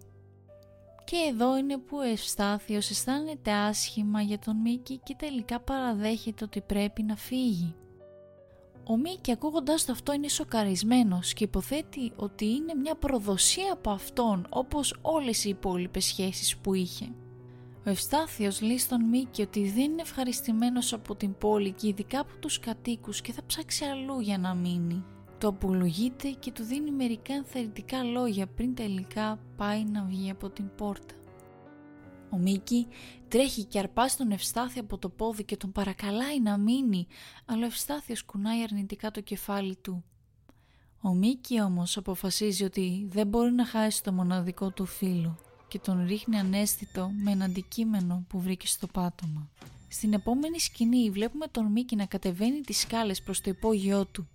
Και 1.03 1.15
εδώ 1.29 1.57
είναι 1.57 1.77
που 1.77 1.97
ο 1.97 2.01
Ευστάθιος 2.01 2.89
αισθάνεται 2.89 3.51
άσχημα 3.51 4.21
για 4.21 4.39
τον 4.39 4.55
Μίκη 4.55 4.99
και 5.03 5.15
τελικά 5.17 5.59
παραδέχεται 5.59 6.43
ότι 6.43 6.61
πρέπει 6.61 7.03
να 7.03 7.15
φύγει. 7.15 7.75
Ο 8.91 8.97
Μίκη 8.97 9.31
ακούγοντά 9.31 9.75
το 9.75 9.91
αυτό 9.91 10.13
είναι 10.13 10.27
σοκαρισμένος 10.27 11.33
και 11.33 11.43
υποθέτει 11.43 12.11
ότι 12.15 12.45
είναι 12.45 12.73
μια 12.81 12.95
προδοσία 12.95 13.73
από 13.73 13.89
αυτόν 13.89 14.45
όπως 14.49 14.95
όλες 15.01 15.45
οι 15.45 15.49
υπόλοιπες 15.49 16.05
σχέσεις 16.05 16.57
που 16.57 16.73
είχε. 16.73 17.05
Ο 17.85 17.89
Ευστάθιος 17.89 18.61
λέει 18.61 18.77
στον 18.77 19.03
Μίκη 19.03 19.41
ότι 19.41 19.69
δεν 19.69 19.83
είναι 19.83 20.01
ευχαριστημένος 20.01 20.93
από 20.93 21.15
την 21.15 21.37
πόλη 21.37 21.71
και 21.71 21.87
ειδικά 21.87 22.19
από 22.19 22.37
τους 22.39 22.59
κατοίκους 22.59 23.21
και 23.21 23.31
θα 23.31 23.41
ψάξει 23.45 23.85
αλλού 23.85 24.19
για 24.19 24.37
να 24.37 24.53
μείνει. 24.53 25.03
Το 25.37 25.47
απολογείται 25.47 26.29
και 26.29 26.51
του 26.51 26.63
δίνει 26.63 26.91
μερικά 26.91 27.33
ενθαρρυντικά 27.33 28.03
λόγια 28.03 28.47
πριν 28.47 28.75
τελικά 28.75 29.39
πάει 29.57 29.83
να 29.83 30.03
βγει 30.03 30.29
από 30.29 30.49
την 30.49 30.65
πόρτα. 30.77 31.13
Ο 32.29 32.37
Μίκη 32.37 32.87
τρέχει 33.27 33.63
και 33.63 33.79
αρπάζει 33.79 34.15
τον 34.15 34.31
Ευστάθιο 34.31 34.81
από 34.81 34.97
το 34.97 35.09
πόδι 35.09 35.43
και 35.43 35.57
τον 35.57 35.71
παρακαλάει 35.71 36.41
να 36.41 36.57
μείνει, 36.57 37.07
αλλά 37.45 37.63
ο 37.63 37.65
Ευστάθιος 37.65 38.23
κουνάει 38.23 38.63
αρνητικά 38.63 39.11
το 39.11 39.21
κεφάλι 39.21 39.75
του. 39.75 40.03
Ο 41.01 41.13
Μίκη 41.13 41.61
όμως 41.61 41.97
αποφασίζει 41.97 42.63
ότι 42.63 43.07
δεν 43.09 43.27
μπορεί 43.27 43.51
να 43.51 43.65
χάσει 43.65 44.03
το 44.03 44.11
μοναδικό 44.11 44.69
του 44.69 44.85
φίλο 44.85 45.37
και 45.67 45.79
τον 45.79 46.05
ρίχνει 46.07 46.37
ανέστητο 46.37 47.11
με 47.23 47.31
ένα 47.31 47.45
αντικείμενο 47.45 48.25
που 48.27 48.39
βρήκε 48.39 48.67
στο 48.67 48.87
πάτωμα. 48.87 49.49
Στην 49.87 50.13
επόμενη 50.13 50.59
σκηνή 50.59 51.09
βλέπουμε 51.09 51.47
τον 51.47 51.65
Μίκη 51.65 51.95
να 51.95 52.05
κατεβαίνει 52.05 52.61
τις 52.61 52.79
σκάλες 52.79 53.21
προς 53.21 53.41
το 53.41 53.49
υπόγειό 53.49 54.05
του. 54.05 54.27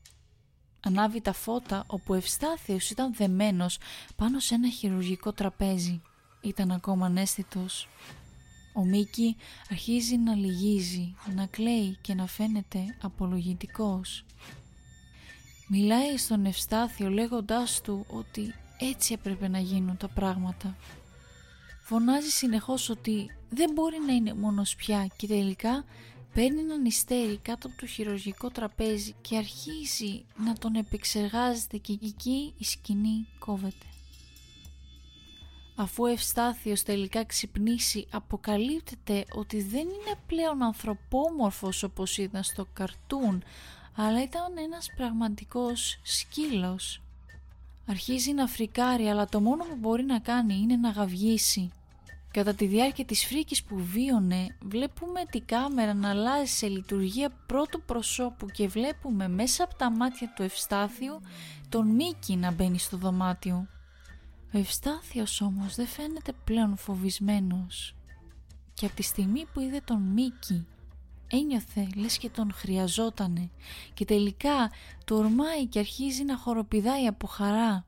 Ανάβει 0.80 1.20
τα 1.20 1.32
φώτα 1.32 1.84
όπου 1.86 2.12
ο 2.12 2.16
Ευστάθιος 2.16 2.90
ήταν 2.90 3.14
δεμένος 3.14 3.78
πάνω 4.16 4.38
σε 4.38 4.54
ένα 4.54 4.70
χειρουργικό 4.70 5.32
τραπέζι 5.32 6.02
ήταν 6.44 6.70
ακόμα 6.70 7.06
ανέστητος. 7.06 7.88
Ο 8.74 8.84
Μίκη 8.84 9.36
αρχίζει 9.70 10.16
να 10.16 10.34
λυγίζει, 10.34 11.14
να 11.34 11.46
κλαίει 11.46 11.96
και 12.00 12.14
να 12.14 12.26
φαίνεται 12.26 12.96
απολογητικός. 13.02 14.24
Μιλάει 15.68 16.16
στον 16.16 16.44
Ευστάθιο 16.44 17.10
λέγοντάς 17.10 17.80
του 17.80 18.06
ότι 18.08 18.54
έτσι 18.78 19.12
έπρεπε 19.12 19.48
να 19.48 19.58
γίνουν 19.58 19.96
τα 19.96 20.08
πράγματα. 20.08 20.76
Φωνάζει 21.82 22.28
συνεχώς 22.28 22.88
ότι 22.88 23.30
δεν 23.50 23.70
μπορεί 23.72 23.96
να 24.06 24.12
είναι 24.12 24.34
μόνος 24.34 24.74
πια 24.76 25.06
και 25.16 25.26
τελικά 25.26 25.84
παίρνει 26.34 26.60
ένα 26.60 26.78
νηστέρι 26.78 27.38
κάτω 27.42 27.66
από 27.68 27.76
το 27.76 27.86
χειρουργικό 27.86 28.50
τραπέζι 28.50 29.14
και 29.20 29.36
αρχίζει 29.36 30.24
να 30.36 30.52
τον 30.52 30.74
επεξεργάζεται 30.74 31.76
και 31.76 31.98
εκεί 32.02 32.54
η 32.58 32.64
σκηνή 32.64 33.26
κόβεται. 33.38 33.86
Αφού 35.76 36.02
ο 36.02 36.06
Ευστάθιος 36.06 36.82
τελικά 36.82 37.24
ξυπνήσει 37.24 38.06
αποκαλύπτεται 38.10 39.24
ότι 39.34 39.62
δεν 39.62 39.80
είναι 39.80 40.14
πλέον 40.26 40.62
ανθρωπόμορφος 40.62 41.82
όπως 41.82 42.18
ήταν 42.18 42.42
στο 42.42 42.66
καρτούν 42.72 43.42
αλλά 43.96 44.22
ήταν 44.22 44.58
ένας 44.58 44.90
πραγματικός 44.96 46.00
σκύλος. 46.02 47.02
Αρχίζει 47.86 48.32
να 48.32 48.46
φρικάρει 48.46 49.08
αλλά 49.08 49.28
το 49.28 49.40
μόνο 49.40 49.64
που 49.64 49.76
μπορεί 49.76 50.02
να 50.02 50.18
κάνει 50.18 50.54
είναι 50.54 50.76
να 50.76 50.90
γαυγίσει. 50.90 51.70
Κατά 52.30 52.54
τη 52.54 52.66
διάρκεια 52.66 53.04
της 53.04 53.24
φρίκης 53.24 53.62
που 53.62 53.76
βίωνε 53.76 54.56
βλέπουμε 54.62 55.24
τη 55.30 55.40
κάμερα 55.40 55.94
να 55.94 56.10
αλλάζει 56.10 56.52
σε 56.52 56.68
λειτουργία 56.68 57.30
πρώτου 57.46 57.82
προσώπου 57.82 58.46
και 58.46 58.68
βλέπουμε 58.68 59.28
μέσα 59.28 59.64
από 59.64 59.74
τα 59.74 59.90
μάτια 59.90 60.32
του 60.36 60.42
Ευστάθιου 60.42 61.20
τον 61.68 61.86
Μίκη 61.86 62.36
να 62.36 62.50
μπαίνει 62.50 62.78
στο 62.78 62.96
δωμάτιο. 62.96 63.68
Ο 64.54 64.58
Ευστάθιος 64.58 65.40
όμως 65.40 65.74
δεν 65.74 65.86
φαίνεται 65.86 66.32
πλέον 66.44 66.76
φοβισμένος 66.76 67.94
και 68.74 68.86
από 68.86 68.94
τη 68.94 69.02
στιγμή 69.02 69.46
που 69.52 69.60
είδε 69.60 69.80
τον 69.84 70.00
Μίκη 70.02 70.66
ένιωθε 71.26 71.88
λες 71.96 72.18
και 72.18 72.30
τον 72.30 72.52
χρειαζότανε 72.52 73.50
και 73.94 74.04
τελικά 74.04 74.70
το 75.04 75.16
ορμάει 75.16 75.66
και 75.66 75.78
αρχίζει 75.78 76.24
να 76.24 76.36
χοροπηδάει 76.36 77.06
από 77.06 77.26
χαρά. 77.26 77.86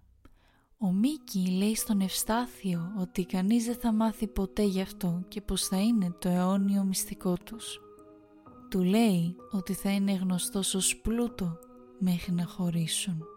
Ο 0.78 0.92
Μίκη 0.92 1.46
λέει 1.46 1.74
στον 1.74 2.00
Ευστάθιο 2.00 2.92
ότι 2.98 3.24
κανείς 3.24 3.64
δεν 3.64 3.76
θα 3.76 3.92
μάθει 3.92 4.26
ποτέ 4.26 4.62
γι' 4.62 4.80
αυτό 4.80 5.24
και 5.28 5.40
πως 5.40 5.66
θα 5.66 5.80
είναι 5.80 6.14
το 6.18 6.28
αιώνιο 6.28 6.84
μυστικό 6.84 7.36
τους. 7.44 7.80
Του 8.70 8.82
λέει 8.82 9.36
ότι 9.50 9.72
θα 9.72 9.90
είναι 9.90 10.12
γνωστός 10.12 10.74
ως 10.74 10.96
πλούτο 10.96 11.58
μέχρι 11.98 12.32
να 12.32 12.46
χωρίσουν. 12.46 13.35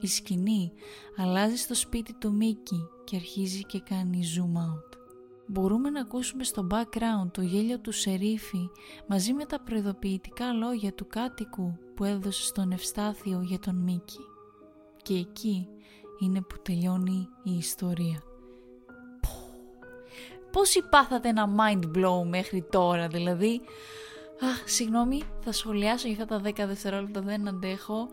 Η 0.00 0.06
σκηνή 0.06 0.72
αλλάζει 1.16 1.56
στο 1.56 1.74
σπίτι 1.74 2.12
του 2.12 2.32
Μίκη 2.32 2.88
και 3.04 3.16
αρχίζει 3.16 3.64
και 3.64 3.80
κάνει 3.80 4.20
zoom 4.36 4.58
out. 4.58 4.98
Μπορούμε 5.46 5.90
να 5.90 6.00
ακούσουμε 6.00 6.44
στο 6.44 6.66
background 6.70 7.30
το 7.32 7.42
γέλιο 7.42 7.78
του 7.78 7.92
Σερίφη 7.92 8.68
μαζί 9.06 9.32
με 9.32 9.44
τα 9.44 9.60
προειδοποιητικά 9.60 10.52
λόγια 10.52 10.92
του 10.92 11.06
κάτοικου 11.06 11.78
που 11.94 12.04
έδωσε 12.04 12.42
στον 12.42 12.70
Ευστάθιο 12.72 13.40
για 13.42 13.58
τον 13.58 13.74
Μίκη. 13.74 14.20
Και 15.02 15.14
εκεί 15.14 15.68
είναι 16.18 16.40
που 16.40 16.56
τελειώνει 16.62 17.28
η 17.42 17.56
ιστορία. 17.56 18.22
Πώς 20.52 20.74
υπάθατε 20.74 21.28
ένα 21.28 21.48
mind 21.58 21.96
blow 21.96 22.24
μέχρι 22.26 22.66
τώρα 22.70 23.08
δηλαδή; 23.08 23.60
Αχ, 24.40 24.68
συγγνώμη, 24.68 25.22
θα 25.40 25.52
σχολιάσω 25.52 26.08
για 26.08 26.22
αυτά 26.22 26.40
τα 26.40 26.50
10 26.50 26.66
δευτερόλεπτα, 26.66 27.20
δεν 27.20 27.48
αντέχω. 27.48 28.08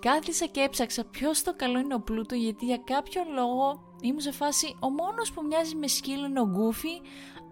Κάθισα 0.00 0.46
και 0.46 0.60
έψαξα 0.60 1.04
ποιος 1.04 1.42
το 1.42 1.54
καλό 1.56 1.78
είναι 1.78 1.94
ο 1.94 2.00
πλούτο 2.00 2.34
γιατί 2.34 2.64
για 2.64 2.78
κάποιο 2.84 3.22
λόγο 3.34 3.94
ήμουν 4.00 4.20
σε 4.20 4.32
φάση 4.32 4.76
ο 4.80 4.90
μόνος 4.90 5.32
που 5.32 5.42
μοιάζει 5.42 5.74
με 5.74 5.86
σκύλο 5.86 6.26
είναι 6.26 6.40
ο 6.40 6.46
Γκούφι 6.46 7.00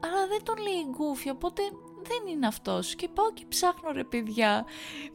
αλλά 0.00 0.26
δεν 0.28 0.42
τον 0.42 0.56
λέει 0.56 0.86
Γκούφι 0.90 1.30
οπότε 1.30 1.62
δεν 2.02 2.32
είναι 2.32 2.46
αυτός. 2.46 2.94
Και 2.94 3.08
πάω 3.08 3.32
και 3.32 3.44
ψάχνω 3.48 3.90
ρε 3.92 4.04
παιδιά 4.04 4.64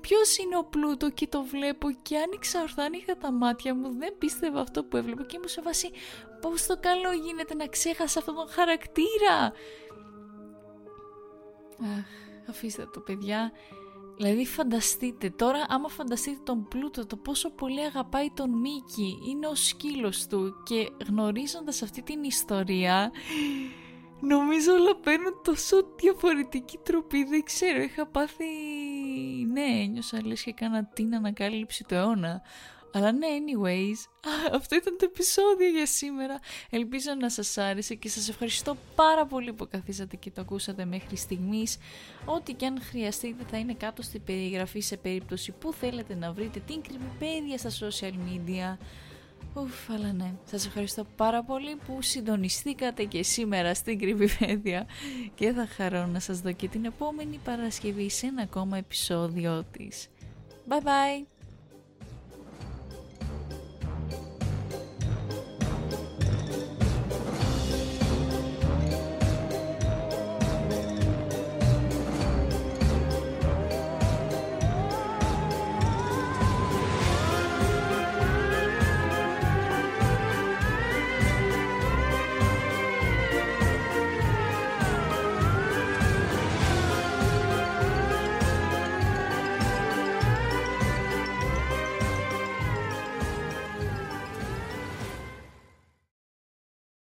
ποιος 0.02 0.38
είναι 0.38 0.58
ο 0.58 0.64
πλούτο 0.64 1.10
και 1.10 1.28
το 1.28 1.44
βλέπω. 1.44 1.92
Και 2.02 2.18
άνοιξα 2.18 2.62
ορθά 2.62 2.90
είχα 2.92 3.18
τα 3.18 3.32
μάτια 3.32 3.76
μου 3.76 3.98
δεν 3.98 4.18
πίστευα 4.18 4.60
αυτό 4.60 4.84
που 4.84 4.98
έβλεπα 4.98 5.24
και 5.24 5.36
ήμουν 5.36 5.48
σε 5.48 5.62
φάση 5.62 5.92
πως 6.42 6.66
το 6.66 6.78
καλό 6.80 7.12
γίνεται 7.12 7.56
να 7.56 7.68
ξέχασα 7.68 8.20
αυτόν 8.20 8.36
τον 8.36 8.48
χαρακτήρα. 8.50 9.54
Αχ, 11.82 12.50
αφήστε 12.50 12.90
το 12.94 13.00
παιδιά 13.00 13.52
Δηλαδή 14.18 14.46
φανταστείτε 14.46 15.30
τώρα 15.30 15.66
άμα 15.68 15.90
φανταστείτε 15.90 16.40
τον 16.44 16.68
Πλούτο 16.68 17.06
το 17.06 17.16
πόσο 17.16 17.50
πολύ 17.50 17.82
αγαπάει 17.82 18.32
τον 18.32 18.50
Μίκη 18.50 19.20
είναι 19.30 19.48
ο 19.48 19.56
σκύλος 19.56 20.28
του 20.28 20.54
και 20.64 20.92
γνωρίζοντας 21.08 21.82
αυτή 21.82 22.02
την 22.02 22.24
ιστορία 22.24 23.12
νομίζω 24.20 24.74
όλα 24.74 24.96
παίρνουν 24.96 25.42
τόσο 25.44 25.76
διαφορετική 25.96 26.78
τροπή. 26.84 27.24
Δεν 27.24 27.44
ξέρω 27.44 27.82
είχα 27.82 28.08
πάθει 28.08 28.46
ναι 29.52 29.82
ένιωσα 29.84 30.26
λες 30.26 30.44
και 30.44 30.50
έκανα 30.50 30.86
την 30.86 31.16
ανακάλυψη 31.16 31.84
του 31.84 31.94
αιώνα 31.94 32.42
αλλά 32.94 33.12
ναι, 33.12 33.28
anyways, 33.28 34.10
αυτό 34.58 34.76
ήταν 34.76 34.98
το 35.00 35.06
επεισόδιο 35.06 35.70
για 35.70 35.86
σήμερα. 35.86 36.40
Ελπίζω 36.70 37.14
να 37.20 37.30
σας 37.30 37.58
άρεσε 37.58 37.96
και 37.96 38.10
σας 38.10 38.30
ευχαριστώ 38.30 38.78
πάρα 38.96 39.26
πολύ 39.26 39.54
που 39.54 39.68
καθίσατε 39.68 40.16
και 40.16 40.32
το 40.32 40.42
ακούσατε 40.42 40.86
μέχρι 40.86 41.16
στιγμής. 41.16 41.78
Ό,τι 42.26 42.54
και 42.54 42.66
αν 42.66 42.82
χρειαστείτε 42.82 43.44
θα 43.50 43.58
είναι 43.58 43.74
κάτω 43.74 44.02
στην 44.02 44.24
περιγραφή 44.24 44.80
σε 44.80 44.98
περίπτωση 44.98 45.52
που 45.52 45.74
θέλετε 45.74 46.16
να 46.16 46.32
βρείτε 46.32 46.60
την 46.60 46.82
κρυβιπέδια 46.82 47.58
στα 47.58 47.88
social 47.88 48.14
media. 48.14 48.78
Ουφ, 49.56 49.90
αλλά 49.90 50.14
ναι, 50.14 50.34
σας 50.44 50.66
ευχαριστώ 50.66 51.06
πάρα 51.16 51.44
πολύ 51.44 51.76
που 51.76 52.02
συντονιστήκατε 52.02 53.04
και 53.04 53.24
σήμερα 53.24 53.74
στην 53.74 54.00
κρυβιπέδια 54.00 54.88
και 55.36 55.52
θα 55.52 55.68
χαρώ 55.68 56.06
να 56.06 56.20
σας 56.20 56.40
δω 56.40 56.52
και 56.52 56.68
την 56.68 56.86
επόμενη 56.86 57.40
Παρασκευή 57.44 58.10
σε 58.10 58.26
ένα 58.26 58.42
ακόμα 58.42 58.78
επεισόδιο 58.78 59.64
της. 59.72 60.08
Bye 60.70 60.84
bye! 60.84 61.33